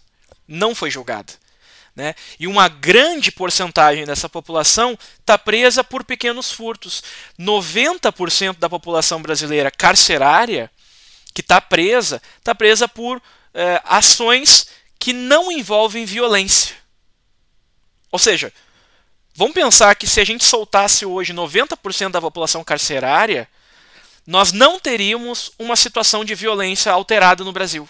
[0.48, 1.34] Não foi julgada.
[1.96, 2.14] Né?
[2.40, 7.02] E uma grande porcentagem dessa população está presa por pequenos furtos.
[7.40, 10.70] 90% da população brasileira carcerária
[11.34, 13.22] que está presa, está presa por
[13.54, 14.68] é, ações
[15.00, 16.76] que não envolvem violência.
[18.12, 18.54] Ou seja,
[19.36, 23.48] vamos pensar que se a gente soltasse hoje 90% da população carcerária,
[24.26, 27.88] nós não teríamos uma situação de violência alterada no Brasil.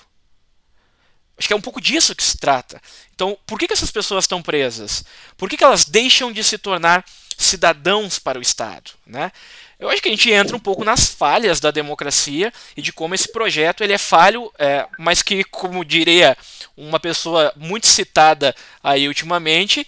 [1.37, 2.81] Acho que é um pouco disso que se trata.
[3.13, 5.03] Então, por que, que essas pessoas estão presas?
[5.37, 7.05] Por que, que elas deixam de se tornar
[7.37, 8.91] cidadãos para o Estado?
[9.05, 9.31] Né?
[9.77, 13.13] Eu acho que a gente entra um pouco nas falhas da democracia e de como
[13.13, 16.37] esse projeto ele é falho, é, mas que, como diria
[16.77, 19.85] uma pessoa muito citada aí ultimamente,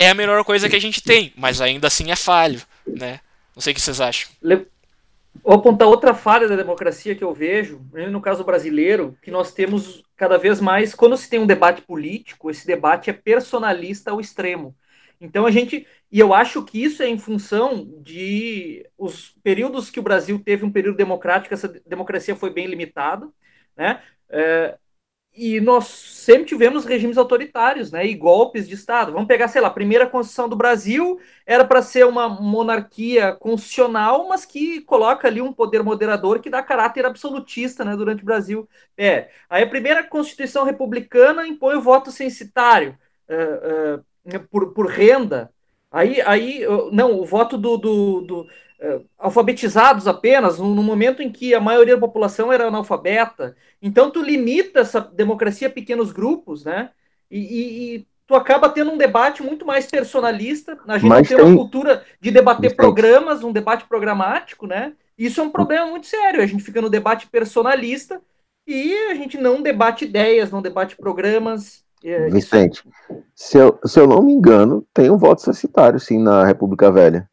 [0.00, 2.60] é a melhor coisa que a gente tem, mas ainda assim é falho.
[2.86, 3.20] Né?
[3.54, 4.30] Não sei o que vocês acham.
[5.44, 7.80] Vou apontar outra falha da democracia que eu vejo,
[8.10, 12.50] no caso brasileiro, que nós temos cada vez mais, quando se tem um debate político,
[12.50, 14.74] esse debate é personalista ao extremo.
[15.20, 20.00] Então a gente, e eu acho que isso é em função de os períodos que
[20.00, 23.28] o Brasil teve um período democrático, essa democracia foi bem limitada,
[23.76, 24.02] né?
[24.30, 24.78] É,
[25.34, 29.12] e nós sempre tivemos regimes autoritários, né, e golpes de Estado.
[29.12, 34.28] Vamos pegar, sei lá, a primeira Constituição do Brasil era para ser uma monarquia constitucional,
[34.28, 38.68] mas que coloca ali um poder moderador que dá caráter absolutista, né, durante o Brasil.
[38.96, 45.50] É, aí a primeira Constituição republicana impõe o voto censitário uh, uh, por, por renda.
[45.92, 48.46] Aí, aí, não, o voto do, do, do
[49.18, 53.54] alfabetizados apenas, no, momento em que a maioria da população era analfabeta.
[53.82, 56.90] Então, tu limita essa democracia a pequenos grupos, né?
[57.30, 60.78] E, e, tu acaba tendo um debate muito mais personalista.
[60.86, 64.92] A gente Mas não tem, tem uma cultura de debater programas, um debate programático, né?
[65.18, 66.40] Isso é um problema muito sério.
[66.40, 68.20] A gente fica no debate personalista
[68.66, 71.84] e a gente não debate ideias, não debate programas.
[72.02, 72.82] É, Vicente,
[73.34, 77.28] se eu, se eu não me engano, tem um voto censitário, sim, na República Velha.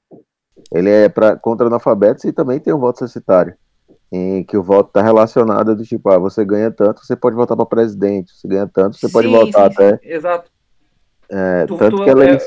[0.71, 3.55] Ele é para contra analfabetos e também tem um voto censitário.
[4.11, 7.57] Em que o voto está relacionado do tipo, ah, você ganha tanto, você pode votar
[7.57, 9.97] para presidente, você ganha tanto, você sim, pode votar sim, até.
[9.97, 10.51] Sim, exato.
[11.29, 12.37] É, tu, tanto, tu, que é...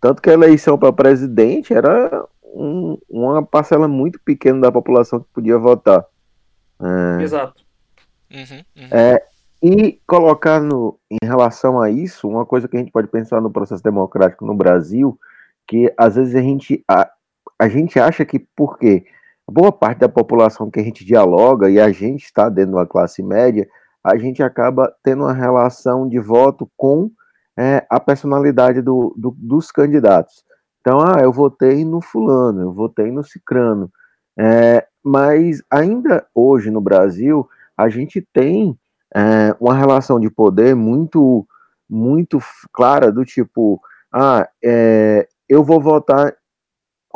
[0.00, 5.26] tanto que a eleição para presidente era um, uma parcela muito pequena da população que
[5.32, 6.04] podia votar.
[6.80, 7.64] É, exato.
[8.30, 8.88] Uhum, uhum.
[8.90, 9.22] É,
[9.62, 13.50] e colocar no, em relação a isso, uma coisa que a gente pode pensar no
[13.50, 15.18] processo democrático no Brasil,
[15.66, 17.10] que às vezes a gente, a,
[17.58, 19.04] a gente acha que porque
[19.48, 22.86] boa parte da população que a gente dialoga e a gente está dentro de uma
[22.86, 23.68] classe média,
[24.02, 27.10] a gente acaba tendo uma relação de voto com
[27.58, 30.44] é, a personalidade do, do, dos candidatos.
[30.80, 33.90] Então, ah, eu votei no fulano, eu votei no cicrano.
[34.38, 38.78] É, mas ainda hoje no Brasil, a gente tem
[39.14, 41.46] é, uma relação de poder muito,
[41.88, 42.38] muito
[42.72, 43.80] clara do tipo,
[44.12, 46.34] ah, é, eu vou votar,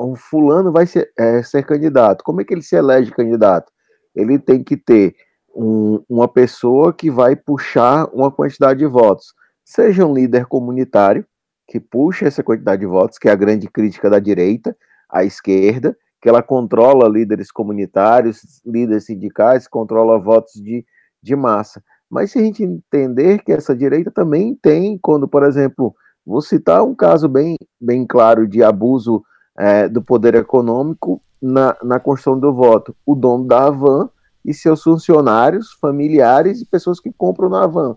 [0.02, 2.24] o fulano vai ser, é, ser candidato.
[2.24, 3.70] Como é que ele se elege candidato?
[4.14, 5.14] Ele tem que ter
[5.54, 9.34] um, uma pessoa que vai puxar uma quantidade de votos,
[9.64, 11.24] seja um líder comunitário
[11.68, 14.76] que puxa essa quantidade de votos, que é a grande crítica da direita,
[15.08, 20.84] à esquerda, que ela controla líderes comunitários, líderes sindicais, controla votos de
[21.22, 21.82] de massa.
[22.08, 25.94] Mas se a gente entender que essa direita também tem, quando, por exemplo,
[26.26, 29.22] vou citar um caso bem, bem claro de abuso
[29.58, 34.08] é, do poder econômico na, na construção do voto, o dono da Avan
[34.44, 37.96] e seus funcionários, familiares e pessoas que compram na Avan,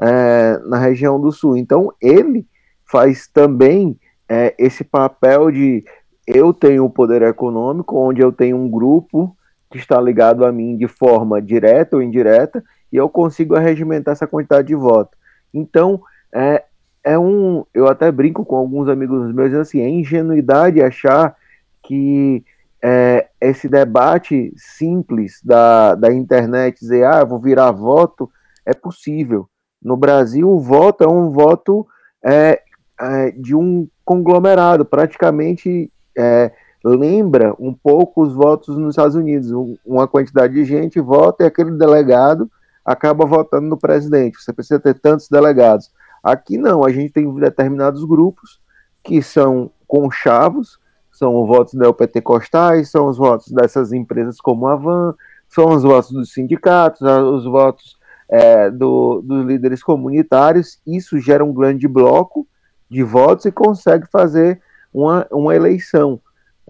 [0.00, 1.56] é, na região do Sul.
[1.56, 2.46] Então, ele
[2.84, 5.84] faz também é, esse papel de
[6.26, 9.34] eu tenho o poder econômico, onde eu tenho um grupo
[9.70, 12.62] que está ligado a mim de forma direta ou indireta,
[12.92, 15.16] e eu consigo arregimentar essa quantidade de voto.
[15.52, 16.00] Então,
[16.32, 16.64] é,
[17.08, 17.64] é um.
[17.72, 21.34] Eu até brinco com alguns amigos meus assim, é ingenuidade achar
[21.82, 22.44] que
[22.84, 28.30] é, esse debate simples da, da internet, dizer, ah, vou virar voto,
[28.66, 29.48] é possível.
[29.82, 31.86] No Brasil, o voto é um voto
[32.22, 32.60] é,
[33.00, 36.52] é, de um conglomerado, praticamente é,
[36.84, 39.50] lembra um pouco os votos nos Estados Unidos.
[39.86, 42.50] Uma quantidade de gente vota e aquele delegado
[42.84, 44.36] acaba votando no presidente.
[44.38, 45.90] Você precisa ter tantos delegados.
[46.22, 48.60] Aqui não, a gente tem determinados grupos
[49.02, 50.78] que são conchavos,
[51.10, 55.14] são os votos neopentecostais, são os votos dessas empresas como a Van,
[55.48, 57.96] são os votos dos sindicatos, os votos
[58.28, 60.80] é, do, dos líderes comunitários.
[60.86, 62.46] Isso gera um grande bloco
[62.88, 64.60] de votos e consegue fazer
[64.92, 66.20] uma, uma eleição.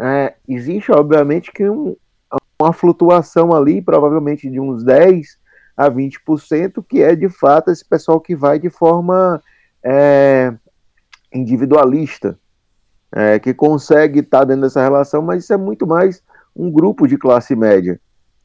[0.00, 1.96] É, existe, obviamente, que um,
[2.60, 5.38] uma flutuação ali, provavelmente de uns 10
[5.78, 9.40] a 20%, que é de fato esse pessoal que vai de forma
[9.80, 10.52] é,
[11.32, 12.36] individualista,
[13.12, 16.20] é, que consegue estar dentro dessa relação, mas isso é muito mais
[16.54, 18.00] um grupo de classe média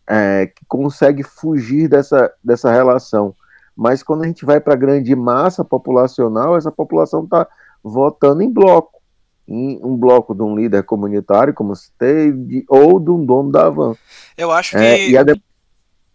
[0.08, 3.36] é, que consegue fugir dessa, dessa relação.
[3.76, 7.48] Mas quando a gente vai para a grande massa populacional, essa população está
[7.84, 9.02] votando em bloco.
[9.48, 13.72] em um bloco de um líder comunitário, como citei, de, ou de um dono da
[13.72, 13.96] van.
[14.38, 15.18] Eu acho é, que.
[15.18, 15.42] É, de...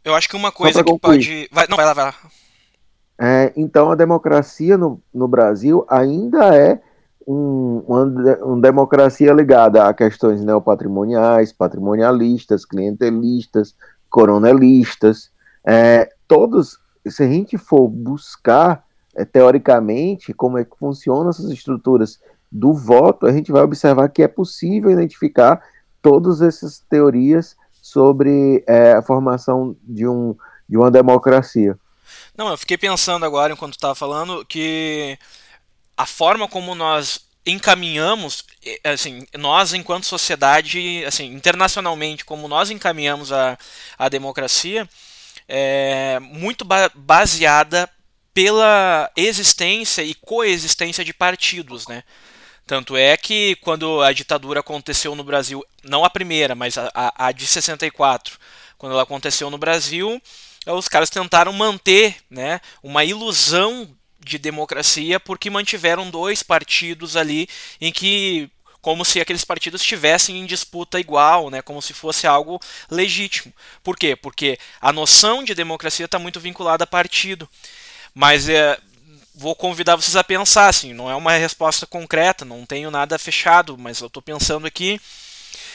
[0.08, 1.48] Eu acho que uma coisa que pode.
[1.52, 2.14] Vai, não, vai lá, vai lá.
[3.20, 6.80] É, então a democracia no, no Brasil ainda é
[7.26, 8.04] um, uma,
[8.42, 13.74] uma, democracia ligada a questões neopatrimoniais, patrimonialistas, clientelistas,
[14.08, 15.30] coronelistas.
[15.66, 18.82] É, todos, se a gente for buscar
[19.14, 22.18] é, teoricamente como é que funcionam essas estruturas
[22.50, 25.62] do voto, a gente vai observar que é possível identificar
[26.00, 27.54] todas essas teorias
[27.88, 30.36] sobre é, a formação de, um,
[30.68, 31.78] de uma democracia.
[32.36, 35.18] Não, eu fiquei pensando agora, enquanto estava falando, que
[35.96, 38.44] a forma como nós encaminhamos,
[38.84, 43.58] assim, nós enquanto sociedade, assim, internacionalmente, como nós encaminhamos a,
[43.98, 44.86] a democracia,
[45.48, 47.88] é muito ba baseada
[48.34, 52.04] pela existência e coexistência de partidos, né?
[52.68, 57.28] Tanto é que quando a ditadura aconteceu no Brasil, não a primeira, mas a, a,
[57.28, 58.38] a de 64,
[58.76, 60.20] quando ela aconteceu no Brasil,
[60.66, 63.88] os caras tentaram manter né, uma ilusão
[64.20, 67.48] de democracia porque mantiveram dois partidos ali
[67.80, 68.50] em que
[68.82, 72.60] como se aqueles partidos estivessem em disputa igual, né, como se fosse algo
[72.90, 73.50] legítimo.
[73.82, 74.14] Por quê?
[74.14, 77.48] Porque a noção de democracia está muito vinculada a partido.
[78.14, 78.78] Mas é,
[79.38, 83.78] vou convidar vocês a pensar, assim, não é uma resposta concreta, não tenho nada fechado,
[83.78, 85.00] mas eu estou pensando aqui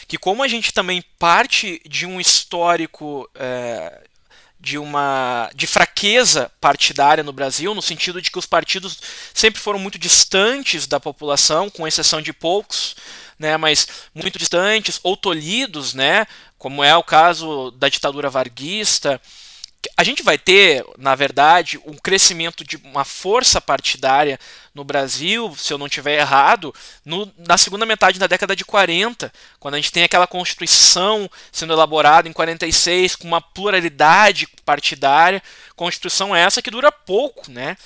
[0.05, 4.01] que como a gente também parte de um histórico é,
[4.59, 8.99] de uma de fraqueza partidária no Brasil, no sentido de que os partidos
[9.34, 12.97] sempre foram muito distantes da população, com exceção de poucos,
[13.39, 19.22] né, mas muito distantes ou tolhidos, né, como é o caso da ditadura varguista,
[19.97, 24.39] a gente vai ter, na verdade, um crescimento de uma força partidária
[24.73, 26.73] no Brasil, se eu não estiver errado,
[27.05, 31.73] no, na segunda metade da década de 40, quando a gente tem aquela Constituição sendo
[31.73, 35.41] elaborada em 46, com uma pluralidade partidária,
[35.75, 37.77] Constituição essa que dura pouco, né?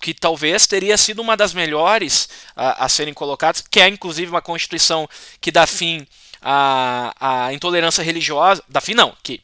[0.00, 4.42] que talvez teria sido uma das melhores a, a serem colocadas, que é inclusive uma
[4.42, 5.08] Constituição
[5.40, 6.06] que dá fim
[6.40, 9.40] à, à intolerância religiosa, dá fim não, que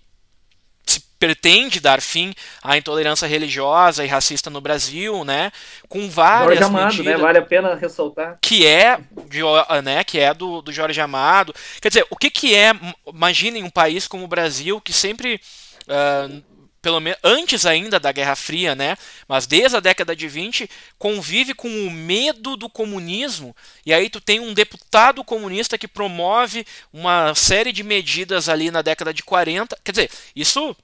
[1.25, 5.51] pretende dar fim à intolerância religiosa e racista no Brasil, né?
[5.89, 7.17] Com várias Jorge Amado, medidas, né?
[7.17, 8.39] Vale a pena ressaltar.
[8.43, 9.41] Que é, de,
[9.83, 10.05] né?
[10.05, 11.55] Que é do, do Jorge Amado.
[11.81, 12.73] Quer dizer, o que que é?
[13.07, 15.41] Imaginem um país como o Brasil que sempre
[15.89, 16.43] uh,
[16.83, 18.99] pelo menos antes ainda da Guerra Fria, né?
[19.27, 20.69] Mas desde a década de 20
[20.99, 23.57] convive com o medo do comunismo.
[23.87, 28.83] E aí tu tem um deputado comunista que promove uma série de medidas ali na
[28.83, 29.79] década de 40.
[29.83, 30.77] Quer dizer, isso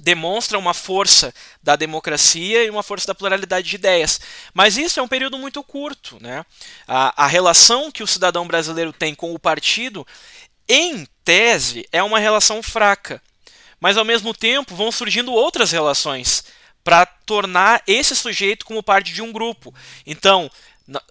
[0.00, 1.32] demonstra uma força
[1.62, 4.20] da democracia e uma força da pluralidade de ideias.
[4.52, 6.18] Mas isso é um período muito curto.
[6.20, 6.44] Né?
[6.86, 10.06] A, a relação que o cidadão brasileiro tem com o partido,
[10.68, 13.22] em tese, é uma relação fraca.
[13.80, 16.44] Mas ao mesmo tempo vão surgindo outras relações
[16.84, 19.74] para tornar esse sujeito como parte de um grupo.
[20.06, 20.50] Então,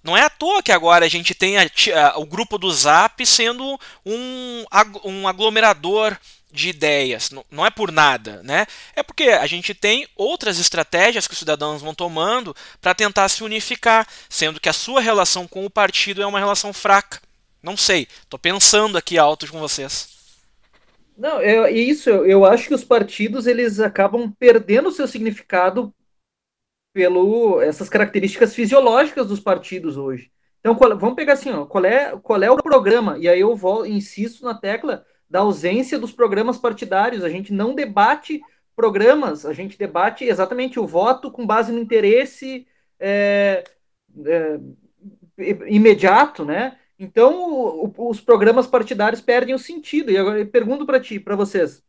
[0.03, 3.25] não é à toa que agora a gente tem a, a, o grupo do Zap
[3.25, 4.65] sendo um,
[5.03, 6.17] um aglomerador
[6.51, 8.65] de ideias, não é por nada, né?
[8.95, 13.43] É porque a gente tem outras estratégias que os cidadãos vão tomando para tentar se
[13.43, 17.21] unificar, sendo que a sua relação com o partido é uma relação fraca.
[17.63, 20.09] Não sei, estou pensando aqui alto com vocês.
[21.17, 22.09] Não, é, isso.
[22.09, 25.93] Eu, acho que os partidos eles acabam perdendo seu significado
[26.93, 30.31] pelo essas características fisiológicas dos partidos hoje.
[30.59, 33.17] Então, qual, vamos pegar assim, ó, qual é qual é o programa?
[33.19, 37.23] E aí eu vou insisto na tecla da ausência dos programas partidários.
[37.23, 38.41] A gente não debate
[38.75, 42.67] programas, a gente debate exatamente o voto com base no interesse
[42.99, 43.63] é,
[44.25, 44.59] é,
[45.67, 46.77] imediato, né?
[46.99, 50.11] Então, o, os programas partidários perdem o sentido.
[50.11, 51.81] E agora eu pergunto para ti, para vocês,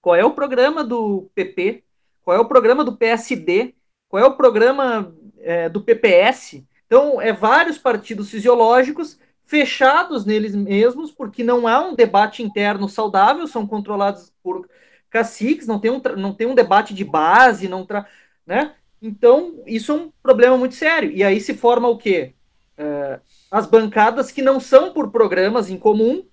[0.00, 1.82] qual é o programa do PP?
[2.22, 3.74] Qual é o programa do PSD?
[4.08, 6.64] Qual é o programa é, do PPS?
[6.86, 9.18] Então, é vários partidos fisiológicos
[9.48, 14.68] fechados neles mesmos, porque não há um debate interno saudável, são controlados por
[15.10, 18.06] caciques, não tem um, não tem um debate de base, não tra,
[18.46, 18.74] né?
[19.00, 21.10] Então, isso é um problema muito sério.
[21.10, 22.34] E aí se forma o quê?
[22.76, 23.20] É,
[23.50, 26.24] as bancadas que não são por programas em comum,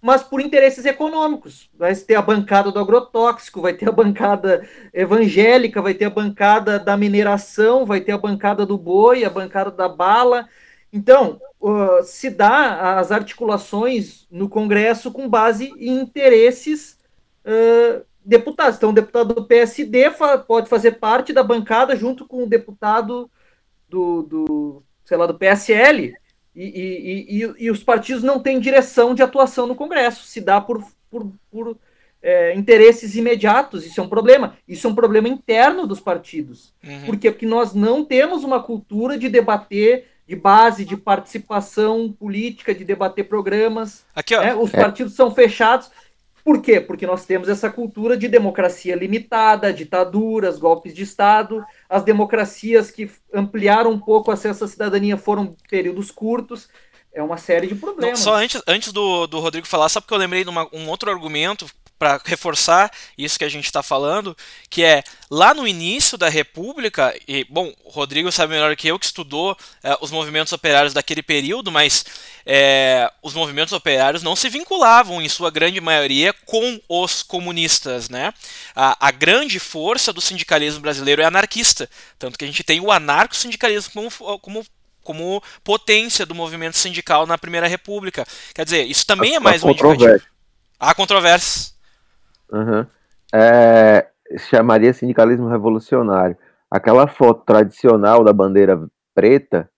[0.00, 1.68] mas por interesses econômicos.
[1.74, 4.64] Vai ter a bancada do agrotóxico, vai ter a bancada
[4.94, 9.72] evangélica, vai ter a bancada da mineração, vai ter a bancada do boi, a bancada
[9.72, 10.48] da bala.
[10.92, 16.98] Então, uh, se dá as articulações no Congresso com base em interesses
[17.44, 18.76] uh, deputados.
[18.76, 23.30] Então, o deputado do PSD fa pode fazer parte da bancada junto com o deputado
[23.88, 26.14] do, do, sei lá, do PSL,
[26.54, 30.60] E, e, e, e, os partidos não têm direção de atuação no Congresso, se dá
[30.60, 31.76] por, por, por
[32.22, 34.56] é, interesses imediatos, isso é um problema.
[34.68, 36.74] Isso é um problema interno dos partidos.
[36.84, 37.06] Uhum.
[37.06, 37.30] Por quê?
[37.30, 43.24] Porque nós não temos uma cultura de debater de base, de participação política, de debater
[43.24, 44.04] programas.
[44.14, 44.54] Aqui, né?
[44.54, 44.80] Os é.
[44.80, 45.90] partidos são fechados.
[46.44, 46.80] Por quê?
[46.80, 51.64] Porque nós temos essa cultura de democracia limitada, ditaduras, golpes de Estado.
[51.88, 56.68] As democracias que ampliaram um pouco o acesso à cidadania foram períodos curtos.
[57.12, 58.20] É uma série de problemas.
[58.20, 60.88] Não, só antes, antes do, do Rodrigo falar, só porque eu lembrei de uma, um
[60.88, 61.66] outro argumento
[62.00, 64.34] para reforçar isso que a gente está falando,
[64.70, 68.98] que é lá no início da República, e bom, o Rodrigo sabe melhor que eu
[68.98, 72.06] que estudou é, os movimentos operários daquele período, mas
[72.46, 78.08] é, os movimentos operários não se vinculavam, em sua grande maioria, com os comunistas.
[78.08, 78.32] Né?
[78.74, 81.86] A, a grande força do sindicalismo brasileiro é anarquista,
[82.18, 84.66] tanto que a gente tem o anarco-sindicalismo como, como
[85.02, 88.24] como potência do movimento sindical na Primeira República.
[88.54, 90.20] Quer dizer, isso também é mais um indicativo.
[90.78, 91.79] Há controvérsias.
[92.52, 92.86] Uhum.
[93.34, 94.06] É,
[94.38, 96.36] chamaria sindicalismo revolucionário.
[96.70, 98.80] Aquela foto tradicional da bandeira
[99.14, 99.68] preta,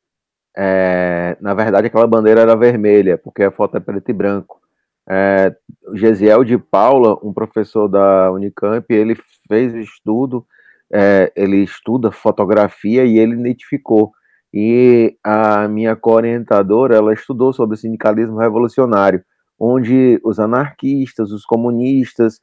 [0.57, 4.61] é, na verdade aquela bandeira era vermelha, porque a foto é preto e branco.
[5.09, 5.55] É,
[5.95, 9.17] Gesiel de Paula, um professor da Unicamp, ele
[9.49, 10.47] fez estudo,
[10.93, 14.13] é, ele estuda fotografia e ele identificou.
[14.55, 19.25] E a minha co-orientadora, ela estudou sobre sindicalismo revolucionário,
[19.59, 22.39] onde os anarquistas, os comunistas,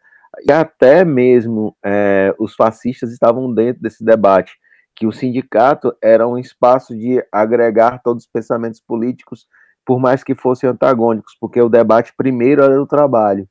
[0.47, 4.57] e até mesmo é, os fascistas estavam dentro desse debate,
[4.95, 9.47] que o sindicato era um espaço de agregar todos os pensamentos políticos,
[9.85, 13.47] por mais que fossem antagônicos, porque o debate primeiro era o trabalho.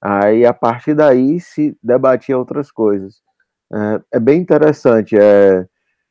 [0.00, 3.16] Aí, a partir daí, se debatia outras coisas.
[3.72, 5.16] É, é bem interessante.
[5.18, 5.66] É,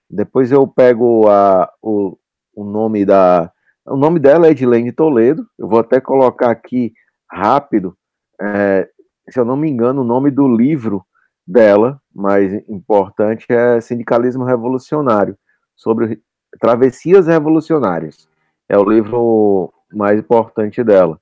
[0.10, 2.18] depois eu pego a, o,
[2.53, 3.51] o nome da.
[3.86, 5.47] O nome dela é Edilene Toledo.
[5.58, 6.93] Eu vou até colocar aqui
[7.32, 7.95] rápido.
[8.41, 8.89] É,
[9.30, 11.05] se eu não me engano, o nome do livro
[11.45, 15.38] dela, mais importante, é Sindicalismo Revolucionário,
[15.76, 16.21] sobre
[16.59, 18.28] travessias revolucionárias.
[18.67, 21.19] É o livro mais importante dela.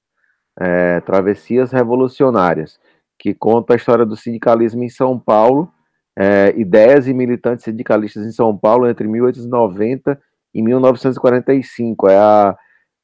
[0.60, 2.80] É, Travessias Revolucionárias,
[3.20, 5.72] que conta a história do sindicalismo em São Paulo,
[6.18, 10.20] é, ideias e militantes sindicalistas em São Paulo entre 1890
[10.54, 12.08] e 1945.
[12.08, 12.58] É a,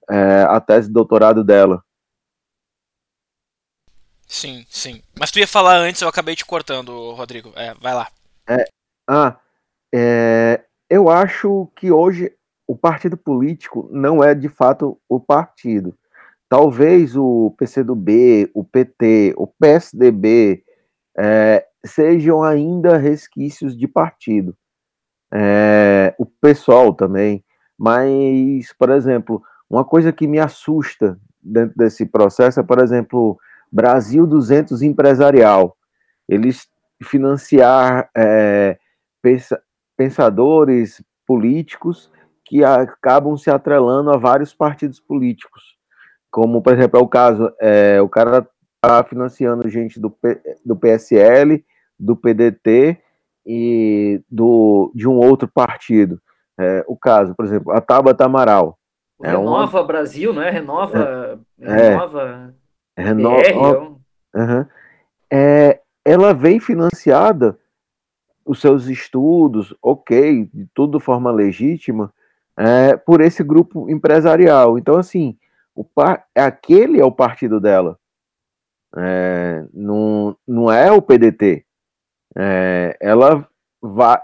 [0.10, 1.84] é a tese de doutorado dela.
[4.30, 5.02] Sim, sim.
[5.20, 7.52] Mas tu ia falar antes, eu acabei te cortando, Rodrigo.
[7.56, 8.08] É, vai lá.
[8.48, 8.64] É,
[9.08, 9.36] ah,
[9.94, 12.32] é, eu acho que hoje
[12.68, 15.98] o partido político não é de fato o partido.
[16.48, 20.64] Talvez o PCdoB, o PT, o PSDB
[21.18, 24.56] é, sejam ainda resquícios de partido.
[25.34, 27.44] É, o pessoal também.
[27.76, 33.40] Mas, por exemplo, uma coisa que me assusta dentro desse processo é, por exemplo,
[33.72, 35.76] Brasil 200 Empresarial.
[36.28, 36.68] Eles
[37.04, 38.78] financiar é,
[39.98, 42.12] pensadores políticos
[42.46, 45.78] que acabam se atrelando a vários partidos políticos.
[46.32, 48.48] Como, por exemplo, é o caso, é, o cara
[48.84, 50.16] está financiando gente do,
[50.66, 51.64] do PSL,
[52.00, 52.98] do PDT
[53.46, 56.22] e do, de um outro partido.
[56.60, 58.78] É, o caso, por exemplo, a Tabata Amaral.
[59.18, 59.88] O é Renova uma...
[59.88, 60.50] Brasil, não é?
[60.50, 61.40] Renova.
[61.60, 62.56] É, renova.
[64.36, 64.66] Uhum.
[65.32, 67.58] é, ela vem financiada
[68.46, 72.14] os seus estudos, ok, de tudo de forma legítima,
[72.58, 74.78] é, por esse grupo empresarial.
[74.78, 75.38] Então, assim,
[75.76, 77.98] o par, aquele é o partido dela.
[78.98, 81.64] É, não, não é o PDT.
[82.36, 83.48] É, ela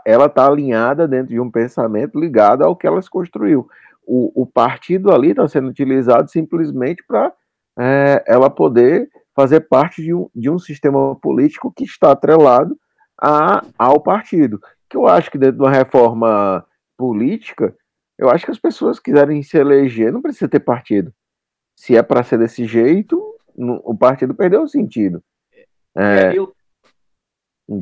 [0.06, 3.70] ela está alinhada dentro de um pensamento ligado ao que ela construiu.
[4.06, 7.32] O, o partido ali está sendo utilizado simplesmente para
[7.78, 12.80] é, ela poder fazer parte de um, de um sistema político que está atrelado
[13.22, 14.62] a, ao partido.
[14.90, 16.66] Que eu acho que dentro de uma reforma
[16.98, 17.76] política,
[18.18, 21.14] eu acho que as pessoas quiserem se eleger, não precisa ter partido.
[21.76, 23.22] Se é para ser desse jeito,
[23.56, 25.22] o partido perdeu o sentido.
[25.98, 26.56] É, é eu,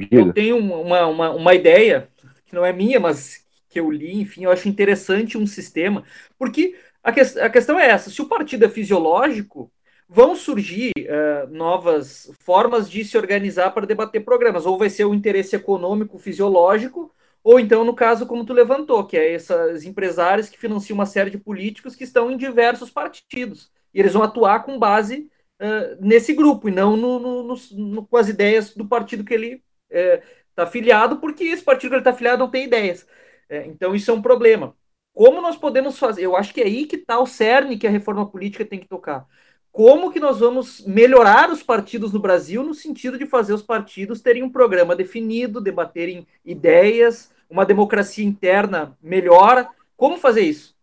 [0.09, 2.09] eu, tenho uma, uma, uma ideia,
[2.45, 6.03] que não é minha, mas que eu li, enfim, eu acho interessante um sistema,
[6.37, 9.71] porque a, que, a questão é essa: se o partido é fisiológico,
[10.07, 14.65] vão surgir uh, novas formas de se organizar para debater programas.
[14.65, 17.13] Ou vai ser o interesse econômico, fisiológico,
[17.43, 21.29] ou então, no caso, como tu levantou, que é esses empresários que financiam uma série
[21.29, 23.71] de políticos que estão em diversos partidos.
[23.93, 25.29] E eles vão atuar com base
[25.61, 29.63] uh, nesse grupo, e não no, no, no, com as ideias do partido que ele
[29.89, 33.05] está uh, afiliado, porque esse partido que ele está afiliado não tem ideias.
[33.49, 34.75] Então, isso é um problema.
[35.13, 36.23] como nós podemos fazer?
[36.25, 38.87] Eu acho que é aí que está o cerne que a reforma política tem que
[38.87, 39.27] tocar.
[39.73, 44.21] Como que nós vamos melhorar os partidos no Brasil no sentido de fazer os partidos
[44.21, 49.67] terem um programa definido, debaterem ideias, uma democracia interna melhor.
[49.97, 50.75] Como fazer isso?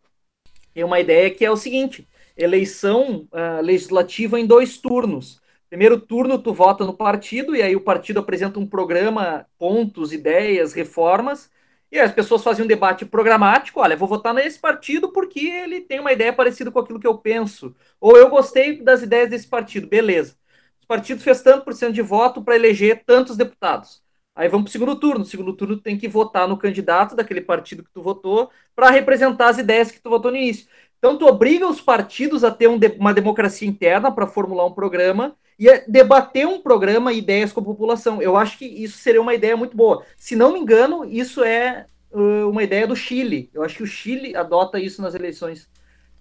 [0.74, 2.04] Tem uma ideia que é o seguinte:
[2.36, 5.40] eleição uh, legislativa em dois turnos.
[5.68, 10.72] Primeiro turno, tu vota no partido, e aí o partido apresenta um programa, pontos, ideias,
[10.72, 11.48] reformas,
[11.90, 13.80] e as pessoas fazem um debate programático.
[13.80, 17.18] Olha, vou votar nesse partido porque ele tem uma ideia parecida com aquilo que eu
[17.18, 17.74] penso.
[18.00, 19.86] Ou eu gostei das ideias desse partido.
[19.88, 20.36] Beleza.
[20.80, 24.02] Os partidos fez tanto por cento de voto para eleger tantos deputados.
[24.34, 25.20] Aí vamos para o segundo turno.
[25.20, 29.48] No segundo turno tem que votar no candidato daquele partido que tu votou para representar
[29.48, 30.68] as ideias que tu votou no início.
[30.98, 34.72] Então tu obriga os partidos a ter um de uma democracia interna para formular um
[34.72, 38.22] programa e debater um programa e ideias com a população.
[38.22, 40.06] Eu acho que isso seria uma ideia muito boa.
[40.16, 43.50] Se não me engano, isso é uh, uma ideia do Chile.
[43.52, 45.68] Eu acho que o Chile adota isso nas eleições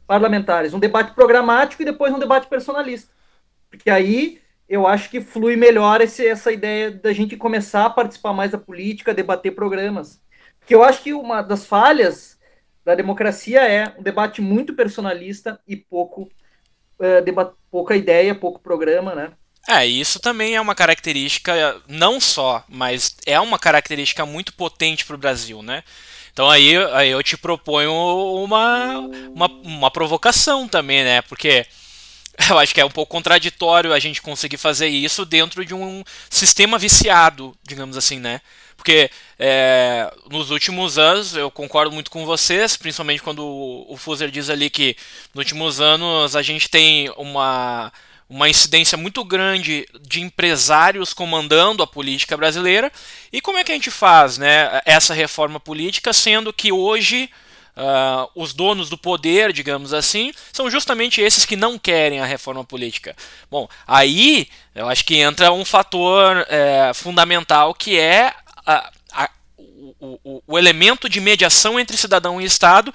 [0.06, 0.74] parlamentares.
[0.74, 3.14] Um debate programático e depois um debate personalista.
[3.70, 8.34] Porque aí eu acho que flui melhor esse, essa ideia da gente começar a participar
[8.34, 10.22] mais da política, debater programas.
[10.60, 12.38] Porque eu acho que uma das falhas
[12.84, 16.30] da democracia é um debate muito personalista e pouco
[17.00, 19.32] uh, pouca ideia, pouco programa, né?
[19.68, 25.16] É, isso também é uma característica, não só, mas é uma característica muito potente para
[25.16, 25.84] o Brasil, né?
[26.32, 28.98] Então aí, aí eu te proponho uma,
[29.34, 31.22] uma, uma provocação também, né?
[31.24, 31.66] Porque
[32.50, 36.04] eu acho que é um pouco contraditório a gente conseguir fazer isso dentro de um
[36.30, 38.42] sistema viciado, digamos assim, né?
[38.80, 44.50] Porque é, nos últimos anos, eu concordo muito com vocês, principalmente quando o, Fuser diz
[44.50, 44.96] ali que
[45.34, 47.92] nos últimos anos a gente tem uma,
[48.30, 52.90] uma incidência muito grande de empresários comandando a política brasileira.
[53.34, 57.30] E como é que a gente faz né, essa reforma política, sendo que hoje.
[57.78, 62.62] Uh, os donos do poder, digamos assim, são justamente esses que não querem a reforma
[62.62, 63.16] política.
[63.50, 68.34] Bom, aí eu acho que entra um fator é, fundamental que é
[68.70, 72.94] a, o, o, o elemento de mediação entre cidadão e Estado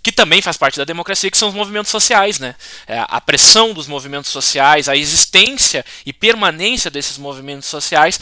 [0.00, 2.54] que também faz parte da democracia, que são os movimentos sociais, né?
[2.86, 8.18] É, a pressão dos movimentos sociais, a existência e permanência desses movimentos sociais,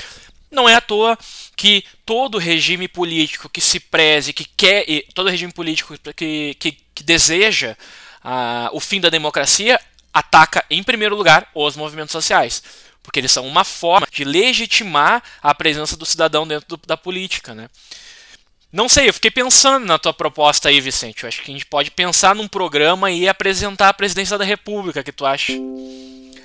[0.50, 1.18] não é à toa
[1.54, 7.02] que todo regime político que se preze, que quer, todo regime político que, que, que
[7.04, 7.76] deseja
[8.24, 9.78] uh, o fim da democracia,
[10.12, 12.62] ataca em primeiro lugar os movimentos sociais
[13.06, 17.54] porque eles são uma forma de legitimar a presença do cidadão dentro do, da política,
[17.54, 17.68] né?
[18.72, 21.22] Não sei, eu fiquei pensando na tua proposta aí, Vicente.
[21.22, 25.02] Eu acho que a gente pode pensar num programa e apresentar a presidência da República,
[25.02, 25.52] que tu acha?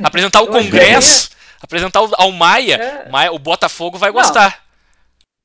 [0.02, 1.32] Apresentar o Congresso,
[1.62, 3.10] apresentar ao Maia, é...
[3.10, 4.64] Maia, o Botafogo vai gostar.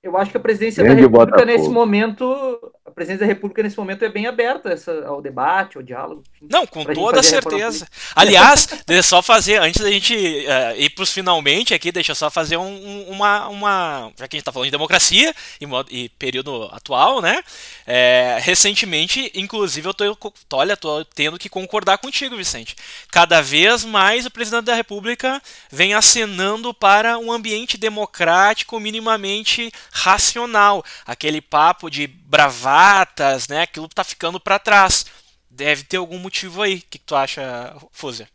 [0.03, 1.59] Eu acho que a presidência Grande da República Botafogo.
[1.59, 6.24] nesse momento, presidência da República nesse momento é bem aberta essa, ao debate, ao diálogo.
[6.35, 7.86] Enfim, Não, com toda certeza.
[8.14, 12.16] Aliás, deixa só fazer, antes da gente uh, ir para os finalmente aqui, deixa eu
[12.16, 14.12] só fazer um, uma, uma.
[14.18, 17.44] Já que a gente está falando de democracia e, e, período atual, né?
[17.86, 22.74] É, recentemente, inclusive, eu tô, olha, tô tendo que concordar contigo, Vicente.
[23.12, 30.82] Cada vez mais o presidente da República vem acenando para um ambiente democrático minimamente racional.
[31.05, 33.62] Aquele papo de bravatas, né?
[33.62, 35.07] Aquilo tá ficando para trás.
[35.51, 36.77] Deve ter algum motivo aí.
[36.77, 38.28] O que, que tu acha, Fuser?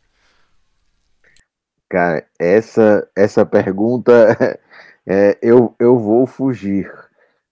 [1.88, 4.12] Cara, essa, essa pergunta
[5.06, 6.90] é, eu, eu vou fugir.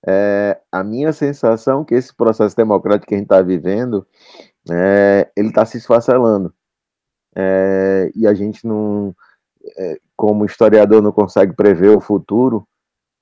[0.06, 4.06] É, a minha sensação é que esse processo democrático que a gente está vivendo,
[4.70, 6.54] é, ele está se esfacelando.
[7.36, 9.14] É, e a gente não,
[9.76, 12.66] é, como historiador, não consegue prever o futuro,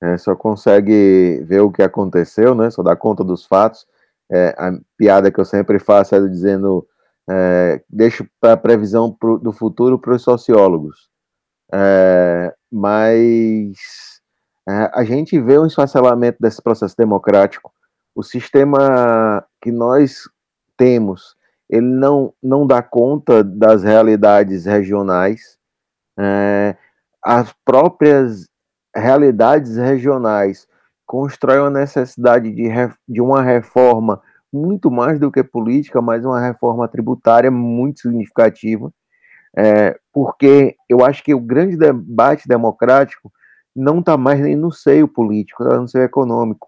[0.01, 2.69] é, só consegue ver o que aconteceu, né?
[2.69, 3.85] Só dá conta dos fatos.
[4.31, 6.87] É, a piada que eu sempre faço é dizendo
[7.29, 11.09] é, deixo para previsão pro, do futuro para os sociólogos.
[11.73, 13.77] É, mas
[14.67, 17.71] é, a gente vê um esfacelamento desse processo democrático.
[18.15, 20.23] O sistema que nós
[20.77, 21.35] temos,
[21.69, 25.57] ele não, não dá conta das realidades regionais.
[26.17, 26.75] É,
[27.23, 28.47] as próprias
[28.95, 30.67] realidades regionais
[31.05, 32.69] constrói uma necessidade de,
[33.07, 34.21] de uma reforma
[34.51, 38.91] muito mais do que política, mas uma reforma tributária muito significativa,
[39.55, 43.31] é, porque eu acho que o grande debate democrático
[43.75, 46.67] não está mais nem no seio político, está no seio econômico.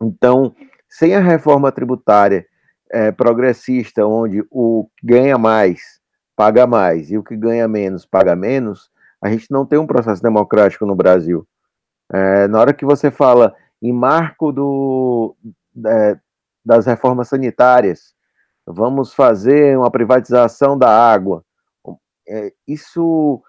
[0.00, 0.54] Então,
[0.88, 2.46] sem a reforma tributária
[2.90, 5.98] é, progressista, onde o que ganha mais
[6.34, 8.90] paga mais e o que ganha menos paga menos,
[9.22, 11.46] a gente não tem um processo democrático no Brasil.
[12.12, 15.36] É, na hora que você fala em marco do,
[15.86, 16.18] é,
[16.64, 18.14] das reformas sanitárias,
[18.66, 21.44] vamos fazer uma privatização da água.
[22.28, 23.42] É, isso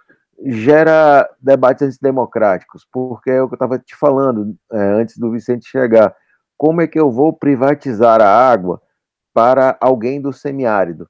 [0.45, 5.69] gera debates antidemocráticos, porque é o que eu estava te falando é, antes do Vicente
[5.69, 6.15] chegar.
[6.57, 8.81] Como é que eu vou privatizar a água
[9.33, 11.09] para alguém do semiárido,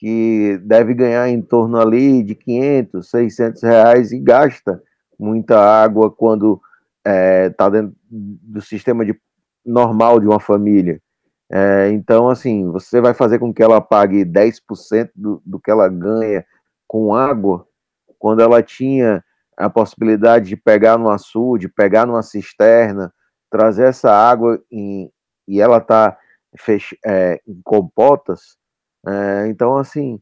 [0.00, 4.82] que deve ganhar em torno ali de 500, 600 reais e gasta
[5.18, 6.58] muita água quando
[7.04, 9.14] está é, tá dentro do sistema de,
[9.62, 11.02] normal de uma família.
[11.52, 15.86] É, então, assim, você vai fazer com que ela pague 10% do, do que ela
[15.86, 16.46] ganha
[16.88, 17.66] com água,
[18.18, 19.22] quando ela tinha
[19.54, 23.12] a possibilidade de pegar no açude, pegar numa cisterna,
[23.50, 25.12] trazer essa água em,
[25.46, 26.16] e ela está
[27.04, 28.56] é, em compotas.
[29.06, 30.20] É, então, assim,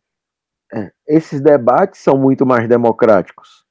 [0.72, 3.64] é, esses debates são muito mais democráticos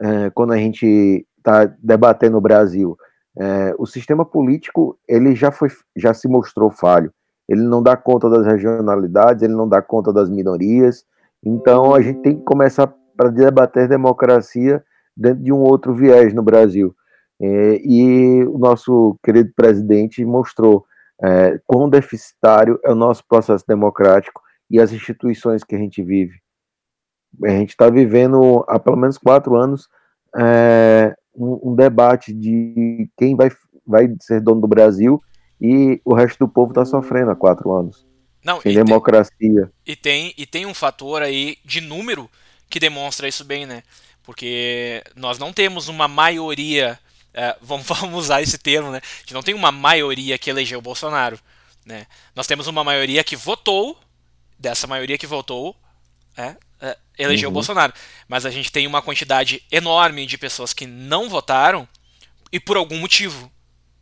[0.00, 2.96] é, quando a gente está debatendo no Brasil.
[3.38, 7.12] É, o sistema político ele já foi, já se mostrou falho.
[7.48, 11.04] Ele não dá conta das regionalidades, ele não dá conta das minorias.
[11.44, 14.82] Então a gente tem que começar para debater democracia
[15.16, 16.94] dentro de um outro viés no Brasil.
[17.42, 20.84] É, e o nosso querido presidente mostrou
[21.22, 26.34] é, quão deficitário é o nosso processo democrático e as instituições que a gente vive.
[27.44, 29.88] A gente está vivendo há pelo menos quatro anos
[30.36, 33.50] é, um, um, debate de quem vai,
[33.86, 35.20] vai ser dono do Brasil
[35.60, 38.06] e o resto do povo está sofrendo há quatro anos.
[38.44, 39.30] Não, sem e democracia.
[39.38, 42.28] Tem, e, tem, e tem um fator aí de número
[42.68, 43.82] que demonstra isso bem, né?
[44.22, 46.98] Porque nós não temos uma maioria,
[47.32, 49.00] é, vamos, vamos usar esse termo, né?
[49.02, 51.38] A gente não tem uma maioria que elegeu o Bolsonaro.
[51.84, 52.06] Né?
[52.34, 53.98] Nós temos uma maioria que votou,
[54.58, 55.74] dessa maioria que votou,
[56.36, 57.52] é, é, elegeu uhum.
[57.52, 57.92] o Bolsonaro.
[58.28, 61.88] Mas a gente tem uma quantidade enorme de pessoas que não votaram
[62.52, 63.50] e por algum motivo.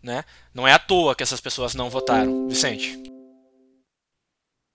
[0.02, 0.24] Né?
[0.55, 2.48] Não é à toa que essas pessoas não votaram.
[2.48, 2.98] Vicente.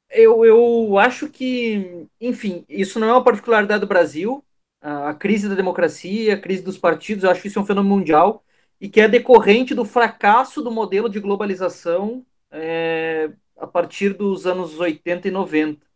[0.09, 4.43] Eu, eu acho que, enfim, isso não é uma particularidade do Brasil.
[4.83, 7.95] A, crise da democracia, a crise dos partidos, eu acho que isso é um fenômeno
[7.95, 8.43] mundial
[8.81, 14.79] e que é decorrente do fracasso do modelo de globalização é, a partir dos anos
[14.79, 15.93] 80 e 90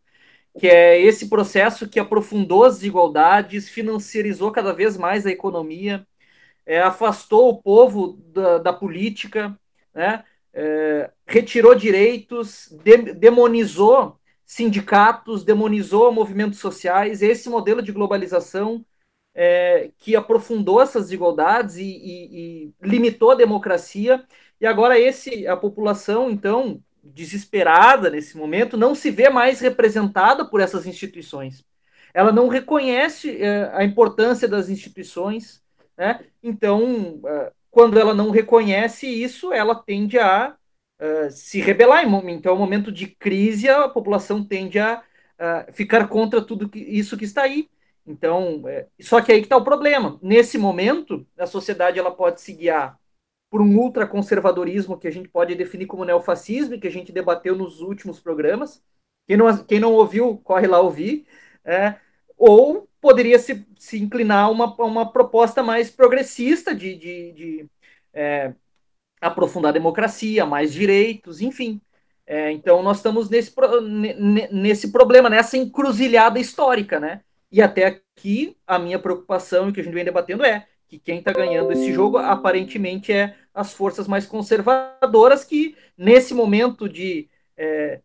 [0.58, 6.06] que é esse processo que aprofundou as desigualdades, financiarizou cada vez mais a economia,
[6.66, 9.58] é, afastou o povo da, da política,
[9.94, 10.24] né?
[10.52, 17.20] É, retirou direitos, de, demonizou sindicatos, demonizou movimentos sociais.
[17.20, 18.82] Esse modelo de globalização
[19.34, 24.24] é, que aprofundou essas desigualdades e, e, e, limitou a democracia.
[24.58, 30.60] E agora esse a população então desesperada nesse momento, não se vê mais representada por
[30.60, 31.64] essas instituições.
[32.14, 35.62] Ela não reconhece é, a importância das instituições,
[35.96, 36.24] né?
[36.42, 40.56] Então, é, quando ela não reconhece isso, ela tende a
[41.30, 42.04] se rebelar.
[42.28, 45.02] Então, é um momento de crise, a população tende a
[45.38, 47.68] uh, ficar contra tudo que, isso que está aí.
[48.06, 50.18] Então, é, só que aí que está o problema.
[50.22, 52.98] Nesse momento, a sociedade ela pode se guiar
[53.50, 57.80] por um ultraconservadorismo que a gente pode definir como neofascismo, que a gente debateu nos
[57.80, 58.82] últimos programas.
[59.26, 61.26] Quem não, quem não ouviu, corre lá ouvir.
[61.64, 61.96] É,
[62.36, 67.70] ou poderia se, se inclinar a uma, uma proposta mais progressista de, de, de
[68.12, 68.54] é,
[69.20, 71.80] aprofundar a democracia, mais direitos, enfim.
[72.26, 73.54] É, então, nós estamos nesse,
[74.50, 77.22] nesse problema, nessa encruzilhada histórica, né?
[77.50, 81.18] E até aqui, a minha preocupação, e que a gente vem debatendo, é que quem
[81.18, 88.00] está ganhando esse jogo aparentemente é as forças mais conservadoras que nesse momento de é,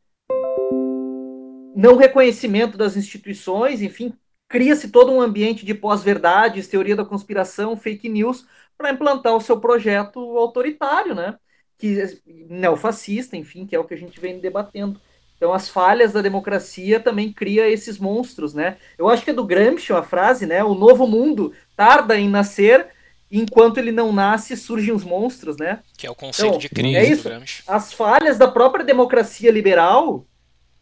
[1.75, 4.13] não reconhecimento das instituições, enfim,
[4.53, 8.45] cria-se todo um ambiente de pós-verdades, teoria da conspiração, fake news
[8.77, 11.39] para implantar o seu projeto autoritário, né?
[11.75, 15.01] Que neofascista, enfim, que é o que a gente vem debatendo.
[15.35, 18.77] Então, as falhas da democracia também cria esses monstros, né?
[18.95, 20.63] Eu acho que é do Gramsci a frase, né?
[20.63, 22.89] O novo mundo tarda em nascer,
[23.31, 25.79] enquanto ele não nasce, surgem os monstros, né?
[25.97, 27.27] Que é o conceito então, de crise é isso.
[27.67, 30.27] As falhas da própria democracia liberal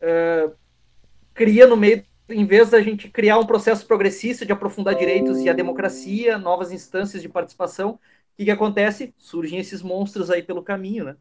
[0.02, 0.54] uh,
[1.34, 5.50] cria no meio, em vez da gente criar um processo progressista de aprofundar direitos e
[5.50, 8.00] a democracia, novas instâncias de participação, o
[8.38, 9.14] que, que acontece?
[9.18, 11.16] Surgem esses monstros aí pelo caminho, né?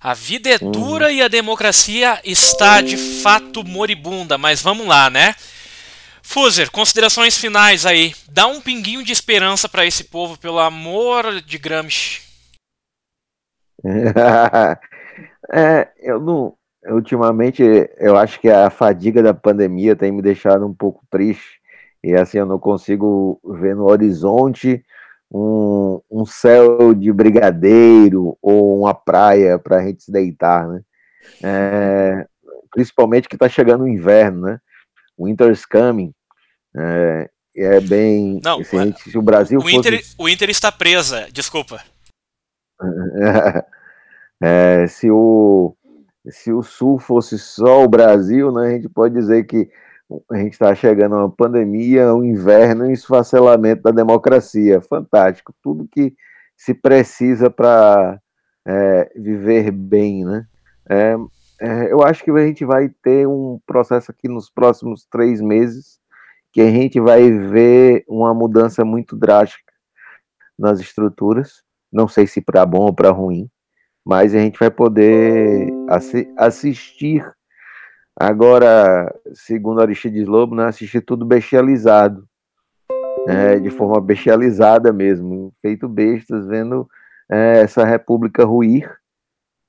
[0.00, 5.34] A vida é dura e a democracia está de fato moribunda, mas vamos lá, né?
[6.22, 8.14] Fuser, considerações finais aí.
[8.28, 12.22] Dá um pinguinho de esperança para esse povo, pelo amor de Gramsci.
[15.52, 16.56] é, eu não.
[16.88, 17.62] Ultimamente,
[17.98, 21.60] eu acho que a fadiga da pandemia tem me deixado um pouco triste.
[22.02, 24.84] E assim, eu não consigo ver no horizonte
[25.30, 30.80] um, um céu de brigadeiro ou uma praia para a gente se deitar, né?
[31.42, 32.26] É,
[32.72, 34.58] principalmente que está chegando o inverno, né?
[35.18, 36.12] Winter's coming.
[36.76, 38.40] É, é bem.
[38.42, 40.14] Não, se, gente, se o Brasil o, Inter, fosse...
[40.18, 41.80] o Inter está presa, desculpa.
[44.44, 45.76] É, se, o,
[46.28, 49.70] se o Sul fosse só o Brasil, né, a gente pode dizer que
[50.30, 54.80] a gente está chegando a uma pandemia, um inverno e um esfacelamento da democracia.
[54.80, 55.54] Fantástico.
[55.62, 56.14] Tudo que
[56.56, 58.20] se precisa para
[58.66, 60.46] é, viver bem, né?
[60.88, 61.16] É,
[61.60, 66.00] é, eu acho que a gente vai ter um processo aqui nos próximos três meses
[66.52, 69.72] que a gente vai ver uma mudança muito drástica
[70.58, 71.62] nas estruturas.
[71.90, 73.48] Não sei se para bom ou para ruim,
[74.04, 77.24] mas a gente vai poder assi assistir.
[78.18, 82.28] Agora, segundo Aristides Lobo, né, assistir tudo bestializado,
[83.26, 86.88] é, de forma bestializada mesmo, feito bestas, vendo
[87.30, 88.90] é, essa república ruir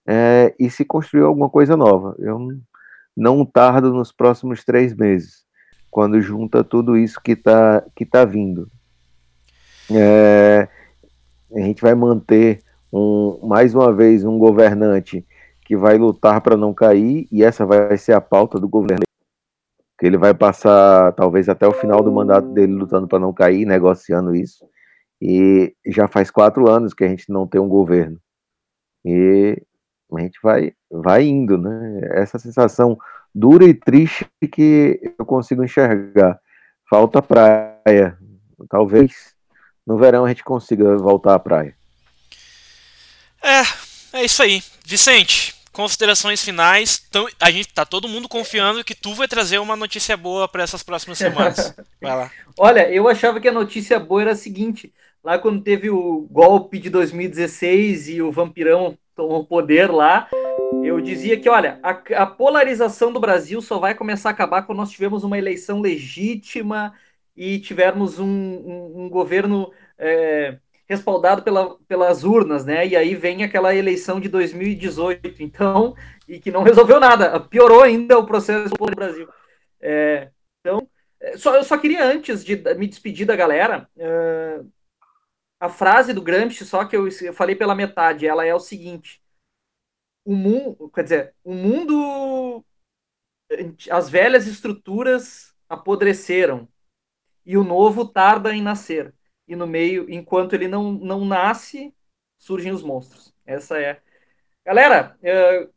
[0.06, 2.16] é, e se construir alguma coisa nova.
[2.20, 2.40] Eu
[3.16, 5.46] não tardo nos próximos três meses,
[5.90, 8.70] quando junta tudo isso que está que tá vindo.
[9.92, 10.68] É,
[11.56, 12.60] a gente vai manter
[12.94, 15.26] um, mais uma vez um governante
[15.66, 19.04] que vai lutar para não cair, e essa vai ser a pauta do governo.
[19.98, 23.66] Que ele vai passar talvez até o final do mandato dele lutando para não cair,
[23.66, 24.66] negociando isso.
[25.22, 28.20] E já faz quatro anos que a gente não tem um governo.
[29.06, 29.62] E
[30.14, 32.02] a gente vai, vai indo, né?
[32.12, 32.98] Essa sensação
[33.34, 36.40] dura e triste que eu consigo enxergar.
[36.90, 38.18] Falta praia.
[38.70, 39.34] Talvez
[39.88, 41.76] no verão a gente consiga voltar à praia.
[43.44, 44.64] É, é isso aí.
[44.86, 47.04] Vicente, considerações finais.
[47.10, 50.64] Então, a gente tá todo mundo confiando que tu vai trazer uma notícia boa para
[50.64, 51.76] essas próximas semanas.
[52.02, 52.32] Vai lá.
[52.58, 54.94] Olha, eu achava que a notícia boa era a seguinte:
[55.24, 60.30] lá quando teve o golpe de 2016 e o vampirão tomou o poder lá,
[60.84, 64.80] eu dizia que, olha, a, a, polarização do Brasil só vai começar a acabar quando
[64.80, 66.94] nós tivermos uma eleição legítima
[67.36, 70.58] e tivermos um, um, um governo é,
[70.88, 72.86] respaldado pela, pelas urnas, né?
[72.86, 75.96] E aí vem aquela eleição de 2018, então,
[76.28, 79.28] e que não resolveu nada, piorou ainda o processo do Brasil.
[79.80, 80.88] É, então,
[81.20, 84.72] é, só, eu só queria, antes de me despedir da galera, uh,
[85.60, 89.22] a frase do Gramsci, só que eu, eu falei pela metade, ela é o seguinte:
[90.26, 92.66] o mundo, quer dizer, o mundo,
[93.90, 96.68] as velhas estruturas apodreceram
[97.46, 99.14] e o novo tarda em nascer.
[99.48, 101.94] E no meio, enquanto ele não, não nasce,
[102.38, 103.34] surgem os monstros.
[103.46, 104.02] Essa é.
[104.66, 105.68] Galera, é...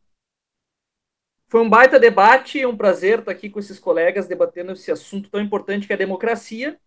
[1.49, 5.29] foi um baita debate, é um prazer estar aqui com esses colegas debatendo esse assunto
[5.29, 6.79] tão importante que é a democracia.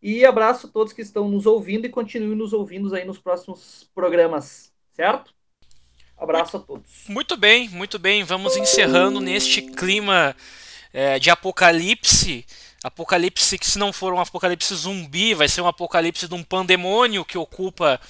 [0.00, 3.88] E abraço a todos que estão nos ouvindo e continuem nos ouvindo aí nos próximos
[3.94, 5.32] programas, certo?
[6.16, 7.04] Abraço a todos.
[7.08, 8.24] Muito bem, muito bem.
[8.24, 10.36] Vamos encerrando neste clima
[10.92, 12.44] é, de apocalipse.
[12.82, 17.24] Apocalipse que se não for um apocalipse zumbi, vai ser um apocalipse de um pandemônio
[17.24, 18.00] que ocupa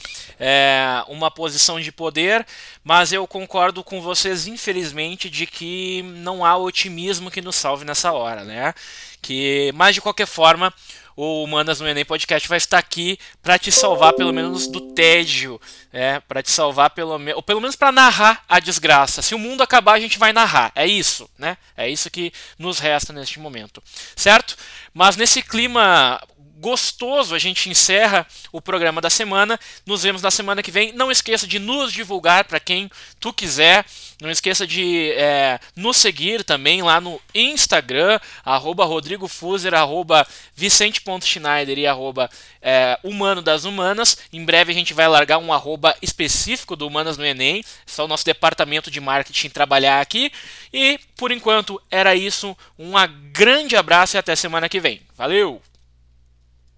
[0.40, 2.46] é, uma posição de poder,
[2.82, 8.12] mas eu concordo com vocês, infelizmente, de que não há otimismo que nos salve nessa
[8.12, 8.74] hora, né?
[9.22, 10.74] Que, mas de qualquer forma,
[11.16, 15.60] o Humanas no Enem Podcast vai estar aqui para te salvar pelo menos do tédio,
[15.92, 19.22] é, para te salvar pelo menos, ou pelo menos para narrar a desgraça.
[19.22, 20.72] Se o mundo acabar, a gente vai narrar.
[20.74, 21.56] É isso, né?
[21.76, 23.82] É isso que nos resta neste momento,
[24.16, 24.56] certo?
[24.92, 26.20] Mas nesse clima
[26.62, 29.58] gostoso, a gente encerra o programa da semana.
[29.84, 30.92] Nos vemos na semana que vem.
[30.92, 33.84] Não esqueça de nos divulgar para quem tu quiser.
[34.20, 40.24] Não esqueça de é, nos seguir também lá no Instagram, arroba Rodrigo Fuser, arroba
[40.54, 42.30] Vicente.schneider e arroba
[42.62, 44.16] é, Humano das Humanas.
[44.32, 47.64] Em breve a gente vai largar um arroba específico do Humanas no Enem.
[47.84, 50.30] Só o nosso departamento de marketing trabalhar aqui.
[50.72, 52.56] E por enquanto era isso.
[52.78, 52.92] Um
[53.32, 55.02] grande abraço e até semana que vem.
[55.16, 55.60] Valeu!